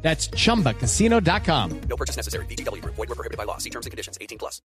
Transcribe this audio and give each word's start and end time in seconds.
That's 0.00 0.28
chumbacasino.com. 0.28 1.80
No 1.88 1.96
purchase 1.96 2.16
necessary. 2.16 2.46
BGW. 2.46 2.82
Void 2.82 3.08
were 3.08 3.14
prohibited 3.14 3.36
by 3.36 3.44
law. 3.44 3.58
See 3.58 3.70
terms 3.70 3.86
and 3.86 3.90
conditions. 3.90 4.16
18 4.20 4.38
plus. 4.38 4.60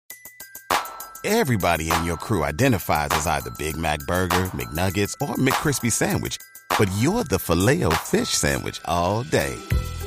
Everybody 1.26 1.90
in 1.90 2.04
your 2.04 2.18
crew 2.18 2.44
identifies 2.44 3.08
as 3.12 3.26
either 3.28 3.50
Big 3.52 3.78
Mac 3.78 4.00
Burger, 4.00 4.50
McNuggets, 4.52 5.14
or 5.22 5.36
McCrispy 5.36 5.90
Sandwich. 5.90 6.38
But 6.78 6.92
you're 6.98 7.24
the 7.24 7.40
filet 7.40 7.84
fish 8.04 8.30
Sandwich 8.30 8.82
all 8.86 9.24
day. 9.24 9.56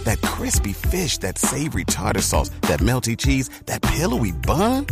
That 0.04 0.20
crispy 0.20 0.74
fish, 0.74 1.16
that 1.18 1.38
savory 1.38 1.84
tartar 1.84 2.20
sauce, 2.20 2.50
that 2.62 2.80
melty 2.80 3.16
cheese, 3.16 3.48
that 3.64 3.80
pillowy 3.80 4.32
bun. 4.32 4.86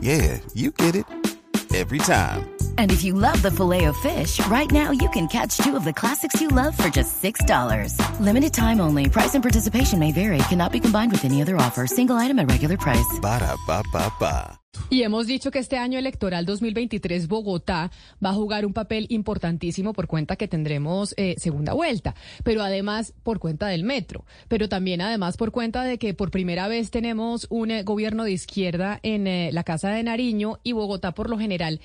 Yeah, 0.00 0.38
you 0.52 0.72
get 0.72 0.94
it. 0.94 1.06
Every 1.74 1.98
time. 1.98 2.51
And 2.76 2.92
if 2.92 3.02
you 3.02 3.14
love 3.14 3.40
the 3.40 3.50
filet 3.50 3.86
of 3.86 3.96
fish, 3.96 4.44
right 4.48 4.70
now 4.70 4.90
you 4.90 5.08
can 5.10 5.26
catch 5.28 5.56
two 5.56 5.74
of 5.74 5.84
the 5.84 5.92
classics 5.92 6.40
you 6.40 6.48
love 6.48 6.76
for 6.76 6.90
just 6.90 7.22
$6. 7.22 7.96
Limited 8.20 8.52
time 8.52 8.80
only. 8.80 9.08
Price 9.08 9.34
and 9.34 9.42
participation 9.42 9.98
may 9.98 10.12
vary. 10.12 10.38
Cannot 10.50 10.72
be 10.72 10.80
combined 10.80 11.12
with 11.12 11.24
any 11.24 11.40
other 11.40 11.56
offer. 11.56 11.86
Single 11.86 12.16
item 12.16 12.38
at 12.38 12.50
regular 12.50 12.76
price. 12.76 13.18
Ba 13.20 13.38
da 13.40 13.56
ba 13.66 13.82
ba 13.92 14.12
ba. 14.20 14.62
Y 14.88 15.02
hemos 15.02 15.26
dicho 15.26 15.50
que 15.50 15.58
este 15.58 15.76
año 15.76 15.98
electoral 15.98 16.46
2023 16.46 17.28
Bogotá 17.28 17.90
va 18.24 18.30
a 18.30 18.34
jugar 18.34 18.64
un 18.66 18.72
papel 18.72 19.06
importantísimo 19.10 19.92
por 19.92 20.06
cuenta 20.06 20.36
que 20.36 20.48
tendremos 20.48 21.14
eh, 21.16 21.34
segunda 21.38 21.74
vuelta, 21.74 22.14
pero 22.42 22.62
además 22.62 23.14
por 23.22 23.38
cuenta 23.38 23.68
del 23.68 23.84
metro, 23.84 24.24
pero 24.48 24.68
también 24.68 25.00
además 25.00 25.36
por 25.36 25.50
cuenta 25.50 25.82
de 25.82 25.98
que 25.98 26.14
por 26.14 26.30
primera 26.30 26.68
vez 26.68 26.90
tenemos 26.90 27.46
un 27.50 27.70
eh, 27.70 27.82
gobierno 27.82 28.24
de 28.24 28.32
izquierda 28.32 28.98
en 29.02 29.26
eh, 29.26 29.50
la 29.52 29.64
Casa 29.64 29.90
de 29.90 30.02
Nariño 30.02 30.58
y 30.62 30.72
Bogotá 30.72 31.12
por 31.12 31.28
lo 31.28 31.38
general 31.38 31.80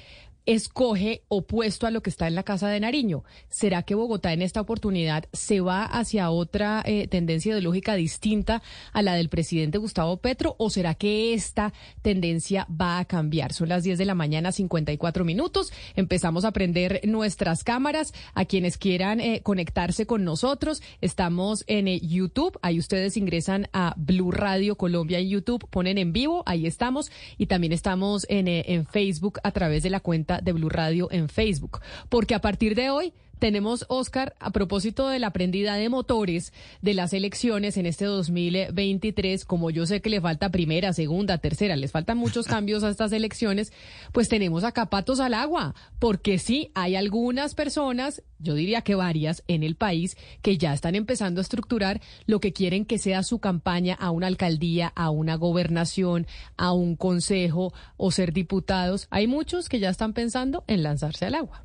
escoge 0.48 1.24
opuesto 1.28 1.88
a 1.88 1.92
lo 1.92 2.02
que 2.02 2.10
está 2.10 2.26
en 2.28 2.34
la 2.34 2.44
Casa 2.44 2.70
de 2.70 2.80
Nariño. 2.80 3.26
¿Será 3.50 3.84
que 3.84 3.96
Bogotá 3.96 4.32
en 4.32 4.42
esta 4.42 4.62
oportunidad 4.62 5.26
se 5.34 5.60
va 5.60 5.84
hacia 5.84 6.32
otra 6.32 6.82
eh, 6.86 7.08
tendencia 7.08 7.52
ideológica 7.52 7.96
distinta 7.96 8.64
a 8.94 9.02
la 9.02 9.16
del 9.16 9.28
presidente 9.28 9.78
Gustavo 9.78 10.18
Petro 10.18 10.56
o 10.58 10.70
será 10.70 10.96
que 10.96 11.34
esta 11.34 11.74
tendencia 12.02 12.66
va 12.70 12.98
a 12.98 13.06
cambiar? 13.06 13.52
Son 13.52 13.68
las 13.68 13.84
10 13.84 13.98
de 13.98 14.06
la 14.06 14.16
mañana, 14.16 14.54
54 14.54 15.26
minutos. 15.26 15.74
Empezamos 15.98 16.46
a 16.46 16.52
prender 16.52 17.02
nuestras 17.04 17.66
cámaras. 17.66 18.14
A 18.34 18.46
quienes 18.46 18.78
quieran 18.78 19.20
eh, 19.20 19.42
conectarse 19.44 20.06
con 20.06 20.24
nosotros, 20.24 20.82
estamos 21.02 21.66
en 21.68 21.90
eh, 21.90 22.00
YouTube. 22.00 22.58
Ahí 22.62 22.80
ustedes 22.80 23.18
ingresan 23.18 23.68
a 23.74 23.94
Blue 23.98 24.32
Radio 24.32 24.78
Colombia 24.78 25.20
en 25.20 25.28
YouTube, 25.28 25.68
ponen 25.70 25.98
en 25.98 26.14
vivo, 26.14 26.44
ahí 26.46 26.68
estamos. 26.68 27.12
Y 27.38 27.48
también 27.48 27.74
estamos 27.74 28.26
en, 28.30 28.48
en 28.48 28.86
Facebook 28.86 29.40
a 29.44 29.52
través 29.52 29.84
de 29.84 29.90
la 29.90 30.00
cuenta 30.00 30.37
de 30.42 30.54
Blue 30.54 30.70
Radio 30.70 31.08
en 31.12 31.30
Facebook. 31.30 31.80
Porque 32.10 32.36
a 32.36 32.42
partir 32.42 32.76
de 32.76 32.90
hoy 32.90 33.14
tenemos, 33.40 33.86
Oscar, 33.90 34.36
a 34.40 34.52
propósito 34.52 35.08
de 35.10 35.20
la 35.20 35.32
prendida 35.32 35.76
de 35.76 35.90
motores 35.90 36.54
de 36.82 36.94
las 36.94 37.14
elecciones 37.14 37.78
en 37.78 37.86
este 37.86 38.06
2023, 38.06 39.46
como 39.46 39.70
yo 39.70 39.86
sé 39.86 40.02
que 40.02 40.10
le 40.10 40.22
falta 40.22 40.50
primera, 40.50 40.94
segunda, 40.94 41.38
tercera, 41.38 41.76
les 41.76 41.92
faltan 41.92 42.18
muchos 42.18 42.46
cambios 42.48 42.84
a 42.84 42.90
estas 42.90 43.12
elecciones, 43.12 43.72
pues 44.12 44.30
tenemos 44.30 44.64
acá 44.64 44.88
patos 44.90 45.20
al 45.20 45.34
agua, 45.34 45.76
porque 46.00 46.40
sí, 46.40 46.72
hay 46.74 46.96
algunas 46.96 47.56
personas, 47.56 48.24
yo 48.40 48.54
diría 48.56 48.82
que 48.82 48.96
varias, 48.96 49.44
en 49.48 49.64
el 49.64 49.76
país 49.76 50.18
que 50.42 50.58
ya 50.58 50.74
están 50.74 50.96
empezando 50.96 51.40
a 51.40 51.44
estructurar 51.44 52.02
lo 52.26 52.40
que 52.40 52.54
quieren 52.54 52.86
que 52.86 52.98
sea 52.98 53.24
su 53.24 53.40
campaña 53.40 53.96
a 53.96 54.12
una 54.12 54.28
alcaldía, 54.28 54.92
a 54.96 55.10
una 55.10 55.36
gobernación, 55.36 56.28
a 56.58 56.74
un 56.74 56.96
consejo 56.96 57.74
o 57.98 58.12
ser 58.12 58.34
diputados. 58.34 59.08
Hay 59.10 59.28
muchos 59.28 59.70
que 59.70 59.80
ya 59.80 59.90
están 59.90 60.14
pensando 60.14 60.64
en 60.68 60.84
lanzarse 60.84 61.26
al 61.26 61.36
agua. 61.36 61.64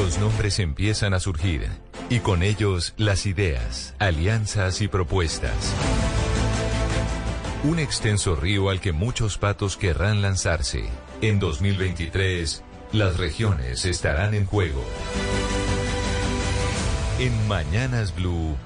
Los 0.00 0.18
nombres 0.18 0.58
empiezan 0.60 1.12
a 1.12 1.20
surgir 1.20 1.68
y 2.08 2.20
con 2.20 2.42
ellos 2.42 2.94
las 2.96 3.26
ideas, 3.26 3.94
alianzas 3.98 4.80
y 4.80 4.88
propuestas. 4.88 5.74
Un 7.64 7.78
extenso 7.78 8.34
río 8.34 8.70
al 8.70 8.80
que 8.80 8.92
muchos 8.92 9.36
patos 9.36 9.76
querrán 9.76 10.22
lanzarse. 10.22 10.88
En 11.20 11.38
2023, 11.38 12.64
las 12.92 13.18
regiones 13.18 13.84
estarán 13.84 14.32
en 14.32 14.46
juego. 14.46 14.82
En 17.18 17.46
Mañanas 17.46 18.14
Blue, 18.16 18.56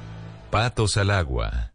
Patos 0.53 0.97
al 0.97 1.11
Agua. 1.11 1.74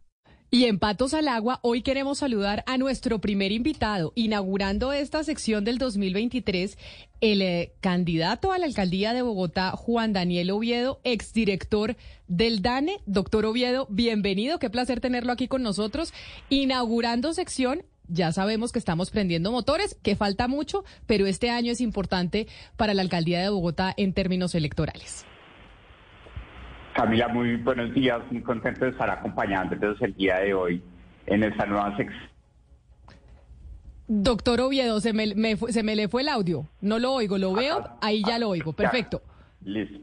Y 0.52 0.64
en 0.64 0.80
Patos 0.80 1.14
al 1.14 1.28
Agua, 1.28 1.60
hoy 1.62 1.82
queremos 1.82 2.18
saludar 2.18 2.64
a 2.66 2.76
nuestro 2.76 3.20
primer 3.20 3.52
invitado, 3.52 4.12
inaugurando 4.16 4.92
esta 4.92 5.22
sección 5.22 5.64
del 5.64 5.78
2023, 5.78 6.76
el 7.20 7.42
eh, 7.42 7.72
candidato 7.80 8.50
a 8.50 8.58
la 8.58 8.66
alcaldía 8.66 9.12
de 9.12 9.22
Bogotá, 9.22 9.70
Juan 9.70 10.12
Daniel 10.12 10.50
Oviedo, 10.50 11.00
exdirector 11.04 11.96
del 12.26 12.62
DANE. 12.62 12.98
Doctor 13.06 13.46
Oviedo, 13.46 13.86
bienvenido, 13.90 14.58
qué 14.58 14.70
placer 14.70 15.00
tenerlo 15.00 15.30
aquí 15.30 15.46
con 15.46 15.62
nosotros, 15.62 16.12
inaugurando 16.48 17.32
sección. 17.32 17.84
Ya 18.08 18.32
sabemos 18.32 18.72
que 18.72 18.80
estamos 18.80 19.12
prendiendo 19.12 19.52
motores, 19.52 19.96
que 20.02 20.16
falta 20.16 20.48
mucho, 20.48 20.82
pero 21.06 21.28
este 21.28 21.50
año 21.50 21.70
es 21.70 21.80
importante 21.80 22.48
para 22.76 22.92
la 22.92 23.02
alcaldía 23.02 23.40
de 23.40 23.50
Bogotá 23.50 23.94
en 23.96 24.14
términos 24.14 24.56
electorales. 24.56 25.24
Camila, 26.94 27.28
muy 27.28 27.56
buenos 27.56 27.94
días, 27.94 28.20
muy 28.30 28.42
contento 28.42 28.84
de 28.84 28.90
estar 28.90 29.08
acompañándolos 29.10 30.00
el 30.02 30.14
día 30.14 30.38
de 30.38 30.54
hoy 30.54 30.82
en 31.26 31.44
esta 31.44 31.64
nueva 31.66 31.96
sección. 31.96 32.28
Doctor 34.08 34.60
Oviedo, 34.60 35.00
se 35.00 35.12
me, 35.12 35.34
me 35.36 35.56
fue- 35.56 35.72
se 35.72 35.82
me 35.84 35.94
le 35.94 36.08
fue 36.08 36.22
el 36.22 36.28
audio. 36.28 36.66
No 36.80 36.98
lo 36.98 37.12
oigo, 37.12 37.38
lo 37.38 37.52
veo, 37.52 37.78
Ah, 37.78 37.96
ahí 38.02 38.22
ya 38.26 38.38
lo 38.40 38.48
oigo. 38.48 38.72
Perfecto. 38.72 39.22
Listo. 39.64 39.98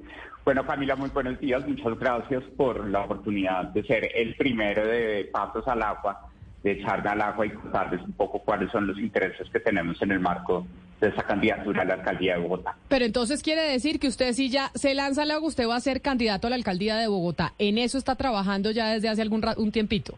Bueno, 0.45 0.65
Camila, 0.65 0.95
muy 0.95 1.09
buenos 1.09 1.37
días. 1.41 1.67
Muchas 1.67 1.99
gracias 1.99 2.41
por 2.55 2.87
la 2.87 3.01
oportunidad 3.01 3.65
de 3.65 3.83
ser 3.83 4.09
el 4.15 4.33
primero 4.35 4.85
de 4.87 5.29
Pasos 5.33 5.67
al 5.67 5.81
Agua, 5.83 6.29
de 6.63 6.71
echarme 6.71 7.09
al 7.09 7.21
agua 7.21 7.45
y 7.45 7.49
contarles 7.49 8.01
un 8.01 8.13
poco 8.13 8.39
cuáles 8.39 8.71
son 8.71 8.87
los 8.87 8.97
intereses 8.97 9.49
que 9.49 9.59
tenemos 9.59 10.01
en 10.01 10.11
el 10.13 10.21
marco 10.21 10.65
de 10.99 11.09
esa 11.09 11.23
candidatura 11.23 11.83
a 11.83 11.85
la 11.85 11.93
alcaldía 11.95 12.33
de 12.35 12.41
Bogotá. 12.41 12.75
Pero 12.87 13.05
entonces 13.05 13.43
quiere 13.43 13.61
decir 13.61 13.99
que 13.99 14.07
usted 14.07 14.33
si 14.33 14.49
ya 14.49 14.71
se 14.73 14.93
lanza 14.93 15.23
agua, 15.23 15.47
usted 15.47 15.67
va 15.67 15.75
a 15.75 15.79
ser 15.79 16.01
candidato 16.01 16.47
a 16.47 16.49
la 16.49 16.55
alcaldía 16.55 16.95
de 16.95 17.07
Bogotá. 17.07 17.53
En 17.59 17.77
eso 17.77 17.97
está 17.97 18.15
trabajando 18.15 18.71
ya 18.71 18.89
desde 18.89 19.09
hace 19.09 19.21
algún 19.21 19.45
un 19.57 19.71
tiempito. 19.71 20.15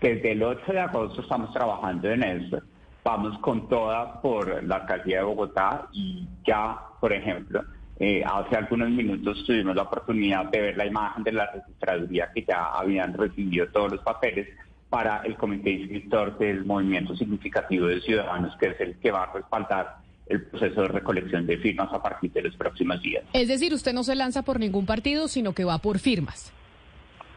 Desde 0.00 0.32
el 0.32 0.42
8 0.42 0.72
de 0.72 0.80
agosto 0.80 1.22
estamos 1.22 1.52
trabajando 1.52 2.10
en 2.10 2.22
eso. 2.22 2.62
Vamos 3.04 3.38
con 3.40 3.68
toda 3.68 4.20
por 4.20 4.62
la 4.64 4.76
alcaldía 4.76 5.18
de 5.18 5.24
Bogotá 5.24 5.88
y 5.92 6.26
ya, 6.46 6.78
por 7.00 7.12
ejemplo, 7.12 7.64
eh, 7.98 8.22
hace 8.24 8.56
algunos 8.56 8.90
minutos 8.90 9.44
tuvimos 9.44 9.74
la 9.74 9.82
oportunidad 9.82 10.46
de 10.46 10.60
ver 10.60 10.76
la 10.76 10.86
imagen 10.86 11.24
de 11.24 11.32
la 11.32 11.50
registraduría 11.50 12.30
que 12.32 12.44
ya 12.44 12.66
habían 12.66 13.12
recibido 13.14 13.66
todos 13.68 13.92
los 13.92 14.00
papeles 14.02 14.48
para 14.90 15.22
el 15.24 15.36
comité 15.36 15.70
inscriptor 15.70 16.38
del 16.38 16.64
movimiento 16.64 17.14
significativo 17.16 17.86
de 17.86 18.00
ciudadanos, 18.00 18.56
que 18.56 18.68
es 18.68 18.80
el 18.80 18.96
que 18.96 19.10
va 19.10 19.24
a 19.24 19.32
respaldar 19.32 19.96
el 20.26 20.42
proceso 20.42 20.82
de 20.82 20.88
recolección 20.88 21.46
de 21.46 21.56
firmas 21.58 21.92
a 21.92 22.02
partir 22.02 22.32
de 22.32 22.42
los 22.42 22.56
próximos 22.56 23.00
días. 23.02 23.24
Es 23.32 23.48
decir, 23.48 23.72
usted 23.72 23.92
no 23.92 24.04
se 24.04 24.14
lanza 24.14 24.42
por 24.42 24.60
ningún 24.60 24.86
partido, 24.86 25.28
sino 25.28 25.52
que 25.52 25.64
va 25.64 25.78
por 25.78 25.98
firmas. 25.98 26.52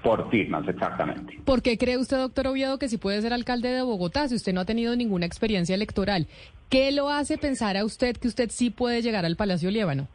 Por 0.04 0.30
firmas, 0.32 0.68
exactamente. 0.68 1.40
¿Por 1.46 1.62
qué 1.62 1.78
cree 1.78 1.98
usted, 1.98 2.18
doctor 2.18 2.48
Oviedo, 2.48 2.80
que 2.80 2.90
si 2.90 2.98
puede 2.98 3.22
ser 3.22 3.34
alcalde 3.34 3.70
de 3.70 3.84
Bogotá 3.84 4.28
si 4.28 4.36
usted 4.36 4.52
no 4.54 4.62
ha 4.62 4.66
tenido 4.66 4.96
ninguna 4.96 5.26
experiencia 5.26 5.76
electoral? 5.76 6.28
¿Qué 6.70 6.92
lo 6.92 7.10
hace 7.10 7.38
pensar 7.38 7.78
a 7.78 7.86
usted 7.86 8.18
que 8.18 8.28
usted 8.28 8.50
sí 8.50 8.72
puede 8.72 9.02
llegar 9.02 9.26
al 9.26 9.36
Palacio 9.36 9.70
Líbano? 9.70 10.08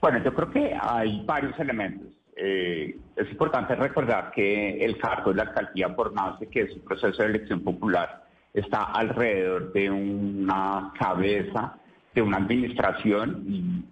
Bueno, 0.00 0.22
yo 0.22 0.34
creo 0.34 0.50
que 0.50 0.76
hay 0.80 1.22
varios 1.24 1.58
elementos. 1.58 2.08
Eh, 2.40 2.96
es 3.16 3.30
importante 3.32 3.74
recordar 3.74 4.30
que 4.30 4.84
el 4.84 4.96
cargo 4.96 5.30
de 5.30 5.38
la 5.38 5.42
alcaldía, 5.42 5.94
por 5.94 6.14
de 6.38 6.46
que 6.46 6.62
es 6.62 6.72
un 6.72 6.82
proceso 6.82 7.20
de 7.20 7.30
elección 7.30 7.64
popular, 7.64 8.22
está 8.54 8.84
alrededor 8.84 9.72
de 9.72 9.90
una 9.90 10.92
cabeza, 10.96 11.78
de 12.14 12.22
una 12.22 12.36
administración 12.36 13.44
y 13.44 13.84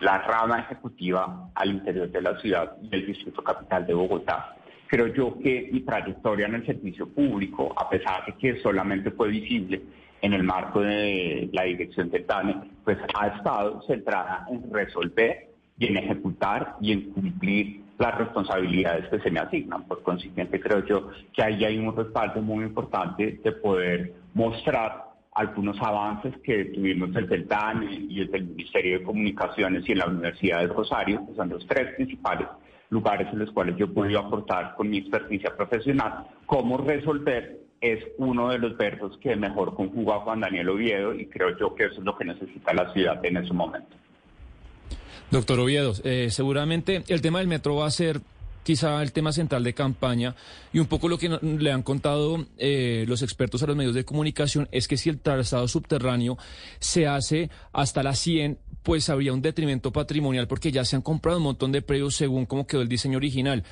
la 0.00 0.18
rama 0.18 0.60
ejecutiva 0.60 1.50
al 1.56 1.70
interior 1.70 2.08
de 2.08 2.22
la 2.22 2.38
ciudad 2.38 2.76
y 2.80 2.88
del 2.88 3.04
distrito 3.04 3.42
capital 3.42 3.84
de 3.84 3.94
Bogotá. 3.94 4.54
Creo 4.86 5.08
yo 5.08 5.36
que 5.42 5.68
mi 5.72 5.80
trayectoria 5.80 6.46
en 6.46 6.54
el 6.54 6.66
servicio 6.66 7.08
público, 7.08 7.74
a 7.76 7.90
pesar 7.90 8.24
de 8.26 8.34
que 8.34 8.60
solamente 8.60 9.10
fue 9.10 9.28
visible 9.28 9.82
en 10.22 10.34
el 10.34 10.44
marco 10.44 10.82
de 10.82 11.50
la 11.52 11.64
dirección 11.64 12.10
del 12.10 12.24
TANE, 12.26 12.54
pues 12.84 12.96
ha 13.18 13.26
estado 13.26 13.82
centrada 13.82 14.46
en 14.50 14.72
resolver 14.72 15.48
y 15.78 15.86
en 15.86 15.96
ejecutar 15.96 16.76
y 16.80 16.92
en 16.92 17.10
cumplir 17.10 17.87
las 17.98 18.16
responsabilidades 18.16 19.08
que 19.08 19.20
se 19.20 19.30
me 19.30 19.40
asignan. 19.40 19.84
Por 19.84 20.02
consiguiente, 20.02 20.60
creo 20.60 20.84
yo 20.84 21.10
que 21.32 21.42
ahí 21.42 21.64
hay 21.64 21.78
un 21.78 21.94
respaldo 21.94 22.40
muy 22.40 22.64
importante 22.64 23.40
de 23.42 23.52
poder 23.52 24.14
mostrar 24.34 25.08
algunos 25.32 25.80
avances 25.80 26.34
que 26.42 26.66
tuvimos 26.66 27.14
el 27.14 27.28
del 27.28 27.46
DANE 27.46 28.06
y 28.08 28.20
el 28.20 28.30
del 28.30 28.44
Ministerio 28.46 28.98
de 28.98 29.04
Comunicaciones 29.04 29.88
y 29.88 29.92
en 29.92 29.98
la 29.98 30.06
Universidad 30.06 30.60
de 30.60 30.68
Rosario, 30.68 31.24
que 31.26 31.34
son 31.34 31.48
los 31.50 31.66
tres 31.66 31.94
principales 31.94 32.48
lugares 32.90 33.28
en 33.32 33.40
los 33.40 33.50
cuales 33.52 33.76
yo 33.76 33.92
podido 33.92 34.20
aportar 34.20 34.74
con 34.74 34.88
mi 34.88 34.98
experiencia 34.98 35.54
profesional, 35.54 36.26
cómo 36.46 36.78
resolver 36.78 37.58
es 37.80 38.04
uno 38.16 38.48
de 38.48 38.58
los 38.58 38.76
versos 38.76 39.16
que 39.18 39.36
mejor 39.36 39.74
conjuga 39.74 40.20
Juan 40.20 40.40
Daniel 40.40 40.70
Oviedo 40.70 41.14
y 41.14 41.26
creo 41.26 41.56
yo 41.56 41.74
que 41.74 41.84
eso 41.84 41.98
es 41.98 42.04
lo 42.04 42.16
que 42.16 42.24
necesita 42.24 42.74
la 42.74 42.92
ciudad 42.92 43.24
en 43.24 43.36
ese 43.36 43.52
momento. 43.52 43.96
Doctor 45.30 45.60
Oviedo, 45.60 45.94
eh, 46.04 46.28
seguramente 46.30 47.04
el 47.08 47.20
tema 47.20 47.40
del 47.40 47.48
metro 47.48 47.76
va 47.76 47.86
a 47.86 47.90
ser 47.90 48.22
quizá 48.62 49.02
el 49.02 49.12
tema 49.12 49.32
central 49.32 49.62
de 49.64 49.74
campaña 49.74 50.34
y 50.72 50.78
un 50.78 50.86
poco 50.86 51.08
lo 51.08 51.18
que 51.18 51.28
le 51.40 51.72
han 51.72 51.82
contado 51.82 52.46
eh, 52.58 53.04
los 53.08 53.22
expertos 53.22 53.62
a 53.62 53.66
los 53.66 53.76
medios 53.76 53.94
de 53.94 54.04
comunicación 54.04 54.68
es 54.72 54.88
que 54.88 54.96
si 54.96 55.08
el 55.08 55.20
trazado 55.20 55.68
subterráneo 55.68 56.36
se 56.78 57.06
hace 57.06 57.50
hasta 57.72 58.02
la 58.02 58.14
100, 58.14 58.58
pues 58.82 59.08
habría 59.10 59.32
un 59.32 59.42
detrimento 59.42 59.92
patrimonial 59.92 60.48
porque 60.48 60.72
ya 60.72 60.84
se 60.84 60.96
han 60.96 61.02
comprado 61.02 61.38
un 61.38 61.44
montón 61.44 61.72
de 61.72 61.82
predios 61.82 62.16
según 62.16 62.46
cómo 62.46 62.66
quedó 62.66 62.82
el 62.82 62.88
diseño 62.88 63.18
original. 63.18 63.64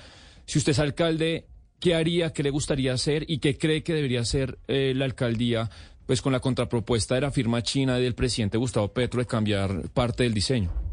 Si 0.45 0.59
usted 0.59 0.73
es 0.73 0.79
alcalde, 0.79 1.47
¿qué 1.81 1.95
haría, 1.95 2.33
qué 2.33 2.43
le 2.43 2.51
gustaría 2.51 2.93
hacer 2.93 3.25
y 3.29 3.39
qué 3.39 3.57
cree 3.57 3.83
que 3.83 3.95
debería 3.95 4.21
hacer 4.21 4.59
eh, 4.69 4.93
la 4.95 5.07
alcaldía 5.07 5.71
pues 6.07 6.23
con 6.23 6.33
la 6.33 6.41
contrapropuesta 6.41 7.17
de 7.17 7.23
la 7.23 7.31
firma 7.31 7.63
china 7.63 7.97
del 7.97 8.15
presidente 8.15 8.59
Gustavo 8.59 8.89
Petro 8.89 9.21
de 9.21 9.27
cambiar 9.27 9.91
parte 9.91 10.23
del 10.23 10.35
diseño? 10.35 10.86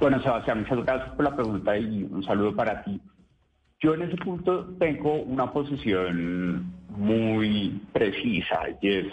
Bueno, 0.00 0.20
Sebastián, 0.22 0.60
muchas 0.60 0.84
gracias 0.84 1.14
por 1.14 1.24
la 1.24 1.34
pregunta 1.34 1.76
y 1.78 2.04
un 2.04 2.22
saludo 2.24 2.54
para 2.54 2.82
ti. 2.82 3.00
Yo 3.80 3.94
en 3.94 4.02
ese 4.02 4.16
punto 4.16 4.66
tengo 4.78 5.22
una 5.22 5.52
posición 5.52 6.72
muy 6.88 7.80
precisa 7.92 8.60
y 8.80 8.88
es, 8.88 9.06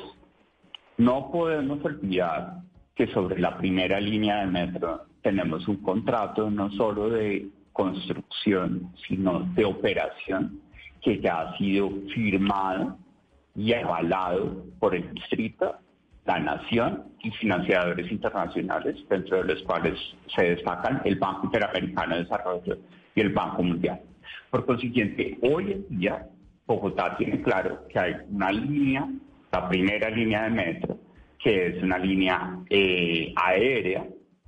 no 0.98 1.32
podemos 1.32 1.84
olvidar 1.84 2.62
que 2.96 3.08
sobre 3.08 3.40
la 3.40 3.58
primera 3.58 4.00
línea 4.00 4.40
de 4.40 4.48
metro 4.48 5.06
tenemos 5.22 5.68
un 5.68 5.78
contrato 5.78 6.50
no 6.50 6.70
solo 6.72 7.10
de 7.10 7.50
construcción, 7.72 8.94
sino 9.08 9.42
de 9.56 9.66
operación, 9.66 10.60
que 11.02 11.20
ya 11.20 11.42
ha 11.42 11.58
sido 11.58 11.90
firmado 12.14 12.98
y 13.56 13.74
avalado 13.74 14.66
por 14.80 14.96
el 14.96 15.14
distrito, 15.14 15.76
la 16.26 16.40
nación 16.40 17.04
y 17.22 17.32
financiadores 17.32 18.12
internacionales, 18.12 18.98
dentro 19.10 19.38
de 19.38 19.54
los 19.54 19.64
cuales 19.64 20.00
se 20.36 20.56
destacan 20.56 21.02
el 21.06 21.16
Banco 21.16 21.46
Interamericano 21.46 22.16
de 22.16 22.24
Desarrollo 22.24 22.78
y 23.16 23.22
el 23.22 23.30
Banco 23.30 23.64
Mundial. 23.64 24.02
Por 24.50 24.66
consiguiente, 24.66 25.38
hoy 25.42 25.72
en 25.72 26.00
día 26.00 26.28
Bogotá 26.66 27.18
tiene 27.18 27.42
claro 27.42 27.86
que 27.90 28.00
hay 28.00 28.16
una 28.30 28.52
línea, 28.52 29.08
la 29.52 29.68
primera 29.68 30.10
línea 30.10 30.44
de 30.44 30.50
metro, 30.50 30.98
que 31.38 31.68
es 31.68 31.84
una 31.84 31.98
línea 31.98 32.60
eh, 32.70 33.34
aérea 33.36 34.06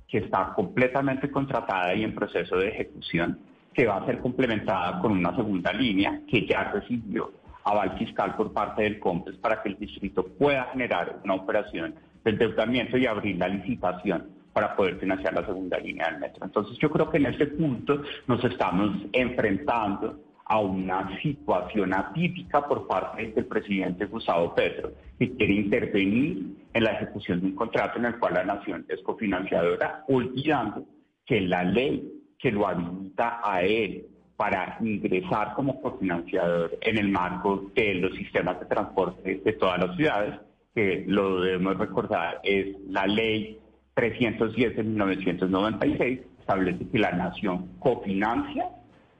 que 0.08 0.18
está 0.18 0.52
completamente 0.54 1.30
contratada 1.30 1.94
y 1.94 2.04
en 2.04 2.14
proceso 2.14 2.56
de 2.56 2.68
ejecución, 2.68 3.38
que 3.74 3.86
va 3.86 3.96
a 3.96 4.06
ser 4.06 4.20
complementada 4.20 4.98
con 5.00 5.12
una 5.12 5.36
segunda 5.36 5.72
línea 5.72 6.22
que 6.26 6.46
ya 6.46 6.70
recibió 6.72 7.32
aval 7.66 7.98
fiscal 7.98 8.36
por 8.36 8.52
parte 8.52 8.82
del 8.82 9.00
COMPES 9.00 9.36
para 9.38 9.60
que 9.60 9.70
el 9.70 9.78
distrito 9.78 10.24
pueda 10.24 10.66
generar 10.72 11.18
una 11.24 11.34
operación 11.34 11.96
de 12.24 12.30
endeudamiento 12.30 12.96
y 12.96 13.06
abrir 13.06 13.36
la 13.36 13.48
licitación 13.48 14.28
para 14.52 14.74
poder 14.76 14.98
financiar 14.98 15.34
la 15.34 15.44
segunda 15.44 15.76
línea 15.78 16.10
del 16.10 16.20
metro. 16.20 16.44
Entonces 16.46 16.78
yo 16.78 16.88
creo 16.90 17.10
que 17.10 17.18
en 17.18 17.26
este 17.26 17.46
punto 17.48 18.02
nos 18.28 18.42
estamos 18.44 19.02
enfrentando 19.12 20.20
a 20.44 20.60
una 20.60 21.20
situación 21.20 21.92
atípica 21.92 22.64
por 22.66 22.86
parte 22.86 23.32
del 23.32 23.46
presidente 23.46 24.06
Gustavo 24.06 24.54
Petro, 24.54 24.92
que 25.18 25.32
quiere 25.32 25.54
intervenir 25.54 26.68
en 26.72 26.84
la 26.84 26.92
ejecución 26.92 27.40
de 27.40 27.46
un 27.46 27.56
contrato 27.56 27.98
en 27.98 28.04
el 28.04 28.18
cual 28.20 28.34
la 28.34 28.44
nación 28.44 28.86
es 28.88 29.02
cofinanciadora, 29.02 30.04
olvidando 30.06 30.84
que 31.24 31.40
la 31.40 31.64
ley 31.64 32.12
que 32.38 32.52
lo 32.52 32.68
habilita 32.68 33.40
a 33.42 33.62
él 33.62 34.06
para 34.36 34.76
ingresar 34.80 35.54
como 35.54 35.80
cofinanciador 35.80 36.76
en 36.80 36.98
el 36.98 37.08
marco 37.08 37.70
de 37.74 37.94
los 37.94 38.14
sistemas 38.16 38.60
de 38.60 38.66
transporte 38.66 39.40
de 39.44 39.52
todas 39.54 39.78
las 39.78 39.96
ciudades, 39.96 40.34
que 40.74 41.04
lo 41.06 41.40
debemos 41.40 41.78
recordar 41.78 42.40
es 42.42 42.76
la 42.88 43.06
ley 43.06 43.58
310 43.94 44.76
de 44.76 44.82
1996, 44.82 46.20
establece 46.38 46.86
que 46.88 46.98
la 46.98 47.12
nación 47.12 47.70
cofinancia 47.78 48.68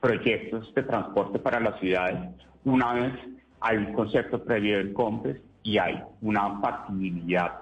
proyectos 0.01 0.73
de 0.75 0.83
transporte 0.83 1.39
para 1.39 1.61
las 1.61 1.81
ciudades. 1.81 2.21
Una 2.65 2.93
vez 2.93 3.13
hay 3.61 3.79
un 3.79 3.93
concepto 3.95 4.45
previo 4.45 4.77
del 4.77 4.93
COMPES 4.93 5.39
y 5.63 5.79
hay 5.79 6.03
una 6.21 6.61
factibilidad 6.61 7.53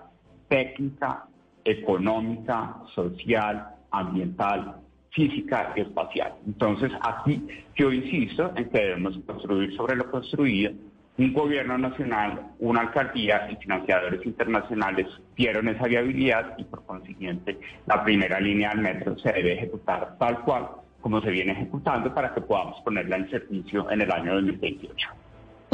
técnica, 0.48 1.26
económica, 1.64 2.82
social, 2.94 3.68
ambiental, 3.90 4.82
física 5.14 5.72
y 5.76 5.80
espacial. 5.80 6.34
Entonces, 6.46 6.92
aquí 7.00 7.46
yo 7.76 7.92
insisto 7.92 8.52
en 8.56 8.68
que 8.68 8.78
debemos 8.78 9.18
construir 9.26 9.74
sobre 9.76 9.96
lo 9.96 10.10
construido. 10.10 10.72
Un 11.16 11.32
gobierno 11.32 11.78
nacional, 11.78 12.48
una 12.58 12.80
alcaldía 12.80 13.48
y 13.48 13.56
financiadores 13.56 14.26
internacionales 14.26 15.06
dieron 15.36 15.68
esa 15.68 15.86
viabilidad 15.86 16.58
y 16.58 16.64
por 16.64 16.84
consiguiente 16.84 17.56
la 17.86 18.02
primera 18.02 18.40
línea 18.40 18.70
del 18.70 18.80
metro 18.80 19.16
se 19.18 19.32
debe 19.32 19.52
ejecutar 19.52 20.16
tal 20.18 20.40
cual 20.40 20.66
como 21.00 21.20
se 21.20 21.30
viene 21.30 21.52
ejecutando 21.52 22.12
para 22.12 22.34
que 22.34 22.40
podamos 22.40 22.80
ponerla 22.80 23.16
en 23.16 23.30
servicio 23.30 23.88
en 23.90 24.00
el 24.00 24.10
año 24.10 24.34
2028. 24.34 25.23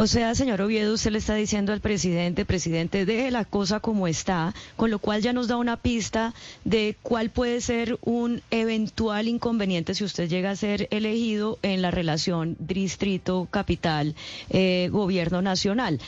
O 0.02 0.06
sea, 0.06 0.34
señor 0.34 0.62
Oviedo, 0.62 0.94
usted 0.94 1.10
le 1.10 1.18
está 1.18 1.34
diciendo 1.34 1.74
al 1.74 1.82
presidente, 1.82 2.46
presidente, 2.46 3.04
deje 3.04 3.30
la 3.30 3.44
cosa 3.44 3.80
como 3.80 4.08
está, 4.08 4.54
con 4.76 4.90
lo 4.90 4.98
cual 4.98 5.20
ya 5.20 5.34
nos 5.34 5.46
da 5.46 5.58
una 5.58 5.76
pista 5.76 6.32
de 6.64 6.96
cuál 7.02 7.28
puede 7.28 7.60
ser 7.60 7.98
un 8.00 8.40
eventual 8.50 9.28
inconveniente 9.28 9.94
si 9.94 10.04
usted 10.04 10.26
llega 10.26 10.52
a 10.52 10.56
ser 10.56 10.88
elegido 10.90 11.58
en 11.60 11.82
la 11.82 11.90
relación 11.90 12.56
distrito, 12.58 13.46
capital, 13.50 14.14
eh, 14.48 14.88
gobierno 14.90 15.42
nacional. 15.42 16.00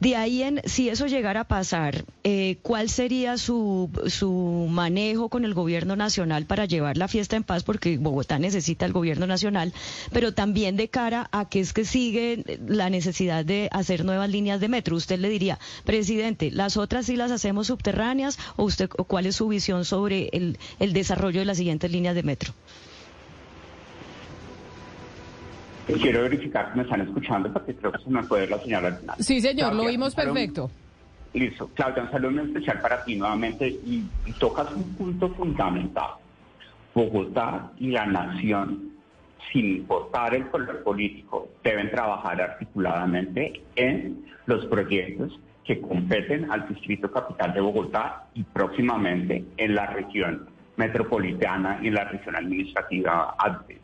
De 0.00 0.16
ahí 0.16 0.42
en, 0.42 0.60
si 0.64 0.88
eso 0.88 1.06
llegara 1.06 1.40
a 1.40 1.44
pasar, 1.44 2.04
eh, 2.24 2.58
¿cuál 2.62 2.90
sería 2.90 3.38
su, 3.38 3.90
su 4.08 4.66
manejo 4.68 5.28
con 5.28 5.44
el 5.44 5.54
gobierno 5.54 5.94
nacional 5.94 6.46
para 6.46 6.64
llevar 6.64 6.96
la 6.96 7.08
fiesta 7.08 7.36
en 7.36 7.44
paz? 7.44 7.62
Porque 7.62 7.96
Bogotá 7.96 8.38
necesita 8.38 8.86
el 8.86 8.92
gobierno 8.92 9.26
nacional, 9.26 9.72
pero 10.12 10.34
también 10.34 10.76
de 10.76 10.88
cara 10.88 11.28
a 11.32 11.48
que 11.48 11.60
es 11.60 11.72
que 11.72 11.84
sigue 11.84 12.44
la 12.66 12.90
necesidad 12.90 13.44
de 13.44 13.68
hacer 13.72 14.04
nuevas 14.04 14.30
líneas 14.30 14.60
de 14.60 14.68
metro. 14.68 14.96
Usted 14.96 15.18
le 15.18 15.28
diría, 15.28 15.58
presidente, 15.84 16.50
¿las 16.50 16.76
otras 16.76 17.06
sí 17.06 17.16
las 17.16 17.30
hacemos 17.30 17.68
subterráneas 17.68 18.38
o 18.56 18.64
usted 18.64 18.88
cuál 18.88 19.26
es 19.26 19.36
su 19.36 19.48
visión 19.48 19.84
sobre 19.84 20.28
el, 20.32 20.58
el 20.80 20.92
desarrollo 20.92 21.40
de 21.40 21.46
las 21.46 21.58
siguientes 21.58 21.90
líneas 21.90 22.14
de 22.14 22.22
metro? 22.24 22.52
Quiero 25.86 26.22
verificar 26.22 26.72
que 26.72 26.78
me 26.78 26.82
están 26.84 27.02
escuchando 27.02 27.52
porque 27.52 27.74
creo 27.74 27.92
que 27.92 28.02
se 28.02 28.10
me 28.10 28.22
puede 28.22 28.46
la 28.46 28.58
señal 28.58 28.86
al 28.86 28.96
final. 28.96 29.16
Sí, 29.18 29.40
señor, 29.40 29.74
lo 29.74 29.86
vimos 29.86 30.14
perfecto. 30.14 30.70
Listo. 31.34 31.68
Claudia, 31.74 32.04
un 32.04 32.10
saludo 32.10 32.42
especial 32.42 32.80
para 32.80 33.04
ti 33.04 33.16
nuevamente 33.16 33.66
y, 33.68 34.04
y 34.24 34.32
tocas 34.38 34.70
un 34.72 34.94
punto 34.94 35.28
fundamental. 35.30 36.12
Bogotá 36.94 37.72
y 37.78 37.90
la 37.90 38.06
nación, 38.06 38.92
sin 39.52 39.78
importar 39.78 40.34
el 40.34 40.46
color 40.46 40.82
político, 40.84 41.48
deben 41.64 41.90
trabajar 41.90 42.40
articuladamente 42.40 43.62
en 43.74 44.24
los 44.46 44.64
proyectos 44.66 45.38
que 45.64 45.80
competen 45.80 46.50
al 46.52 46.68
Distrito 46.68 47.10
Capital 47.10 47.52
de 47.52 47.60
Bogotá 47.60 48.26
y 48.34 48.44
próximamente 48.44 49.44
en 49.56 49.74
la 49.74 49.86
región 49.86 50.48
metropolitana 50.76 51.80
y 51.82 51.88
en 51.88 51.94
la 51.94 52.04
región 52.04 52.36
administrativa 52.36 53.34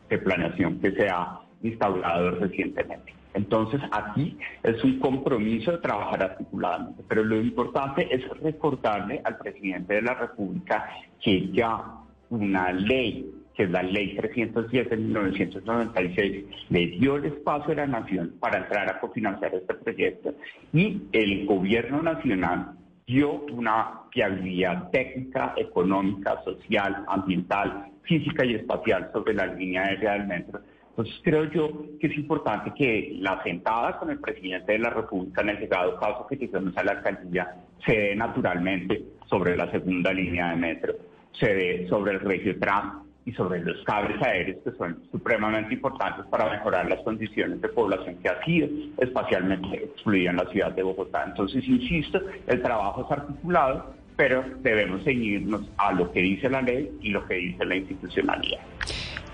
de 0.09 0.17
planeación 0.19 0.79
que 0.79 0.91
sea 0.91 1.40
instaurado 1.63 2.31
recientemente. 2.31 3.13
Entonces, 3.33 3.79
aquí 3.91 4.37
es 4.63 4.83
un 4.83 4.99
compromiso 4.99 5.71
de 5.71 5.77
trabajar 5.77 6.21
articuladamente, 6.23 7.03
pero 7.07 7.23
lo 7.23 7.39
importante 7.39 8.07
es 8.13 8.27
recordarle 8.39 9.21
al 9.23 9.37
presidente 9.37 9.95
de 9.95 10.01
la 10.01 10.15
República 10.15 10.89
que 11.21 11.49
ya 11.51 11.81
una 12.29 12.71
ley, 12.73 13.31
que 13.55 13.63
es 13.63 13.71
la 13.71 13.83
ley 13.83 14.15
310 14.15 14.89
de 14.89 14.97
1996, 14.97 16.45
le 16.69 16.87
dio 16.87 17.15
el 17.15 17.25
espacio 17.25 17.73
a 17.73 17.77
la 17.77 17.87
nación 17.87 18.35
para 18.39 18.59
entrar 18.59 18.89
a 18.89 18.99
cofinanciar 18.99 19.55
este 19.55 19.75
proyecto 19.75 20.33
y 20.73 21.03
el 21.13 21.45
gobierno 21.45 22.01
nacional 22.01 22.73
dio 23.05 23.31
una 23.51 24.01
viabilidad 24.13 24.89
técnica, 24.91 25.53
económica, 25.57 26.41
social, 26.43 27.03
ambiental, 27.07 27.87
física 28.03 28.45
y 28.45 28.55
espacial 28.55 29.09
sobre 29.13 29.33
la 29.33 29.47
línea 29.47 29.83
aérea 29.83 30.13
del 30.13 30.27
metro 30.27 30.61
entonces 30.91 31.15
creo 31.23 31.45
yo 31.45 31.69
que 31.99 32.07
es 32.07 32.17
importante 32.17 32.73
que 32.75 33.15
la 33.19 33.41
sentada 33.43 33.97
con 33.97 34.09
el 34.09 34.19
presidente 34.19 34.73
de 34.73 34.79
la 34.79 34.89
República 34.89 35.41
en 35.41 35.49
el 35.49 35.59
llegado 35.59 35.97
caso 35.97 36.27
que 36.27 36.35
llegamos 36.35 36.75
a 36.77 36.83
la 36.83 36.91
alcaldía 36.91 37.55
se 37.85 37.93
dé 37.93 38.15
naturalmente 38.15 39.01
sobre 39.29 39.55
la 39.55 39.71
segunda 39.71 40.11
línea 40.13 40.49
de 40.49 40.57
metro, 40.57 40.93
se 41.31 41.53
dé 41.53 41.87
sobre 41.87 42.13
el 42.13 42.19
regio 42.19 42.59
trans 42.59 43.05
y 43.25 43.31
sobre 43.31 43.63
los 43.63 43.83
cables 43.85 44.21
aéreos 44.21 44.57
que 44.63 44.71
son 44.71 45.01
supremamente 45.11 45.73
importantes 45.73 46.25
para 46.27 46.49
mejorar 46.51 46.89
las 46.89 46.99
condiciones 47.01 47.61
de 47.61 47.69
población 47.69 48.17
que 48.17 48.29
ha 48.29 48.43
sido 48.43 48.67
espacialmente 48.97 49.85
excluida 49.85 50.31
en 50.31 50.37
la 50.37 50.45
ciudad 50.47 50.71
de 50.71 50.83
Bogotá. 50.83 51.23
Entonces, 51.27 51.65
insisto, 51.67 52.19
el 52.47 52.61
trabajo 52.61 53.05
es 53.05 53.11
articulado, 53.11 53.93
pero 54.17 54.43
debemos 54.59 55.03
seguirnos 55.03 55.69
a 55.77 55.93
lo 55.93 56.11
que 56.11 56.21
dice 56.21 56.49
la 56.49 56.61
ley 56.61 56.91
y 57.01 57.09
lo 57.09 57.25
que 57.27 57.35
dice 57.35 57.63
la 57.63 57.75
institucionalidad. 57.75 58.59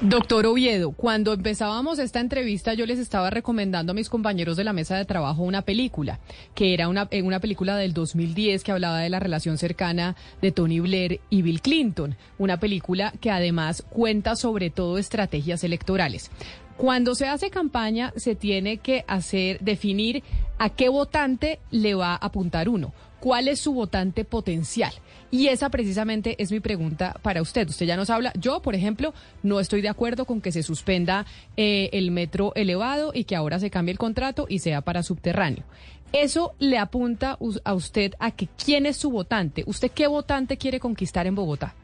Doctor 0.02 0.46
Oviedo, 0.46 0.92
cuando 0.92 1.34
empezábamos 1.34 1.98
esta 1.98 2.20
entrevista 2.20 2.76
yo 2.76 2.86
les 2.86 3.00
estaba 3.00 3.32
recomendando 3.32 3.92
a 3.92 3.96
mis 3.96 4.10
compañeros 4.10 4.56
de 4.56 4.64
la 4.64 4.72
mesa 4.72 4.96
de 4.96 5.06
trabajo 5.06 5.42
una 5.42 5.64
película, 5.64 6.20
que 6.54 6.76
era 6.76 6.88
una, 6.88 7.08
eh, 7.10 7.24
una 7.24 7.40
película 7.40 7.76
del 7.76 7.94
2010 7.94 8.64
que 8.64 8.72
hablaba 8.72 9.00
de 9.00 9.10
la 9.10 9.20
relación 9.20 9.58
cercana 9.58 10.16
de 10.40 10.52
Tony 10.52 10.80
Blair 10.82 11.20
y 11.32 11.42
Bill 11.42 11.62
Clinton, 11.62 12.16
una 12.38 12.60
película 12.60 13.12
que 13.20 13.32
además 13.32 13.84
cuenta 13.90 14.36
sobre 14.36 14.70
todo 14.70 15.00
estrategias 15.00 15.64
electorales. 15.64 16.30
Cuando 16.78 17.16
se 17.16 17.26
hace 17.26 17.50
campaña 17.50 18.14
se 18.18 18.36
tiene 18.36 18.78
que 18.78 19.04
hacer 19.08 19.60
definir 19.62 20.22
a 20.60 20.70
qué 20.70 20.90
votante 20.90 21.58
le 21.72 21.96
va 21.96 22.12
a 22.12 22.18
apuntar 22.18 22.70
uno, 22.70 22.94
cuál 23.20 23.48
es 23.48 23.60
su 23.60 23.74
votante 23.74 24.26
potencial. 24.26 24.92
Y 25.30 25.48
esa 25.48 25.70
precisamente 25.70 26.36
es 26.42 26.52
mi 26.52 26.60
pregunta 26.60 27.16
para 27.22 27.42
usted. 27.42 27.68
Usted 27.68 27.86
ya 27.86 27.98
nos 27.98 28.10
habla. 28.10 28.32
Yo, 28.40 28.62
por 28.62 28.76
ejemplo, 28.76 29.14
no 29.44 29.60
estoy 29.60 29.82
de 29.82 29.90
acuerdo 29.90 30.26
con 30.26 30.40
que 30.40 30.52
se 30.52 30.64
suspenda 30.64 31.26
eh, 31.58 31.90
el 31.94 32.12
metro 32.12 32.54
elevado 32.56 33.12
y 33.14 33.26
que 33.26 33.36
ahora 33.36 33.60
se 33.60 33.70
cambie 33.70 33.92
el 33.92 33.98
contrato 33.98 34.46
y 34.48 34.60
sea 34.60 34.82
para 34.82 35.04
subterráneo. 35.04 35.64
Eso 36.14 36.54
le 36.60 36.78
apunta 36.78 37.38
a 37.66 37.74
usted 37.74 38.14
a 38.20 38.32
que 38.32 38.48
quién 38.64 38.86
es 38.86 38.96
su 38.96 39.12
votante. 39.12 39.64
¿Usted 39.68 39.92
qué 39.92 40.08
votante 40.08 40.58
quiere 40.58 40.80
conquistar 40.80 41.28
en 41.28 41.36
Bogotá? 41.36 41.76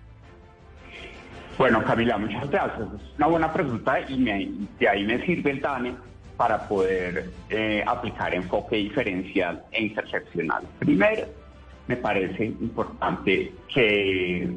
Bueno, 1.57 1.83
Camila, 1.83 2.17
muchas 2.17 2.49
gracias. 2.49 2.87
Es 2.93 3.17
una 3.17 3.27
buena 3.27 3.53
pregunta 3.53 3.99
y 4.09 4.23
de 4.23 4.87
ahí 4.87 5.03
me 5.03 5.23
sirve 5.25 5.51
el 5.51 5.61
DANE 5.61 5.95
para 6.43 6.67
poder 6.67 7.29
eh, 7.49 7.81
aplicar 7.87 8.35
enfoque 8.35 8.75
diferencial 8.75 9.63
e 9.71 9.83
interseccional. 9.83 10.61
Primero, 10.77 11.23
me 11.87 11.95
parece 11.95 12.43
importante 12.43 13.53
que 13.73 14.53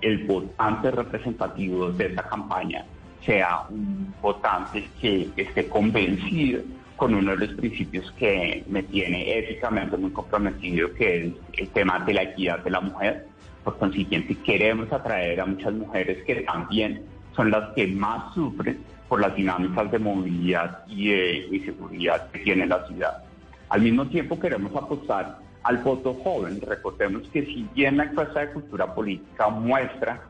el 0.00 0.18
votante 0.26 0.90
representativo 0.90 1.92
de 1.92 2.06
esta 2.06 2.22
campaña 2.22 2.86
sea 3.26 3.66
un 3.68 4.14
votante 4.22 4.88
que 4.98 5.28
esté 5.36 5.68
convencido 5.68 6.62
con 6.96 7.14
uno 7.14 7.36
de 7.36 7.48
los 7.48 7.54
principios 7.54 8.10
que 8.12 8.64
me 8.66 8.82
tiene 8.84 9.40
éticamente 9.40 9.98
muy 9.98 10.12
comprometido, 10.12 10.90
que 10.94 11.26
es 11.26 11.32
el 11.58 11.68
tema 11.68 11.98
de 11.98 12.14
la 12.14 12.22
equidad 12.22 12.60
de 12.60 12.70
la 12.70 12.80
mujer. 12.80 13.26
Por 13.62 13.76
consiguiente, 13.76 14.34
queremos 14.36 14.90
atraer 14.90 15.38
a 15.42 15.44
muchas 15.44 15.74
mujeres 15.74 16.24
que 16.24 16.36
también 16.36 17.02
son 17.36 17.50
las 17.50 17.74
que 17.74 17.88
más 17.88 18.32
sufren 18.32 18.78
por 19.10 19.20
las 19.20 19.34
dinámicas 19.34 19.90
de 19.90 19.98
movilidad 19.98 20.84
y 20.86 21.10
de 21.10 21.48
inseguridad 21.50 22.30
que 22.30 22.38
tiene 22.38 22.64
la 22.64 22.86
ciudad. 22.86 23.24
Al 23.68 23.82
mismo 23.82 24.06
tiempo 24.06 24.38
queremos 24.38 24.72
apostar 24.76 25.36
al 25.64 25.78
voto 25.78 26.14
joven. 26.14 26.60
Recordemos 26.60 27.28
que 27.30 27.44
si 27.44 27.68
bien 27.74 27.96
la 27.96 28.04
encuesta 28.04 28.38
de 28.38 28.52
cultura 28.52 28.94
política 28.94 29.48
muestra 29.48 30.22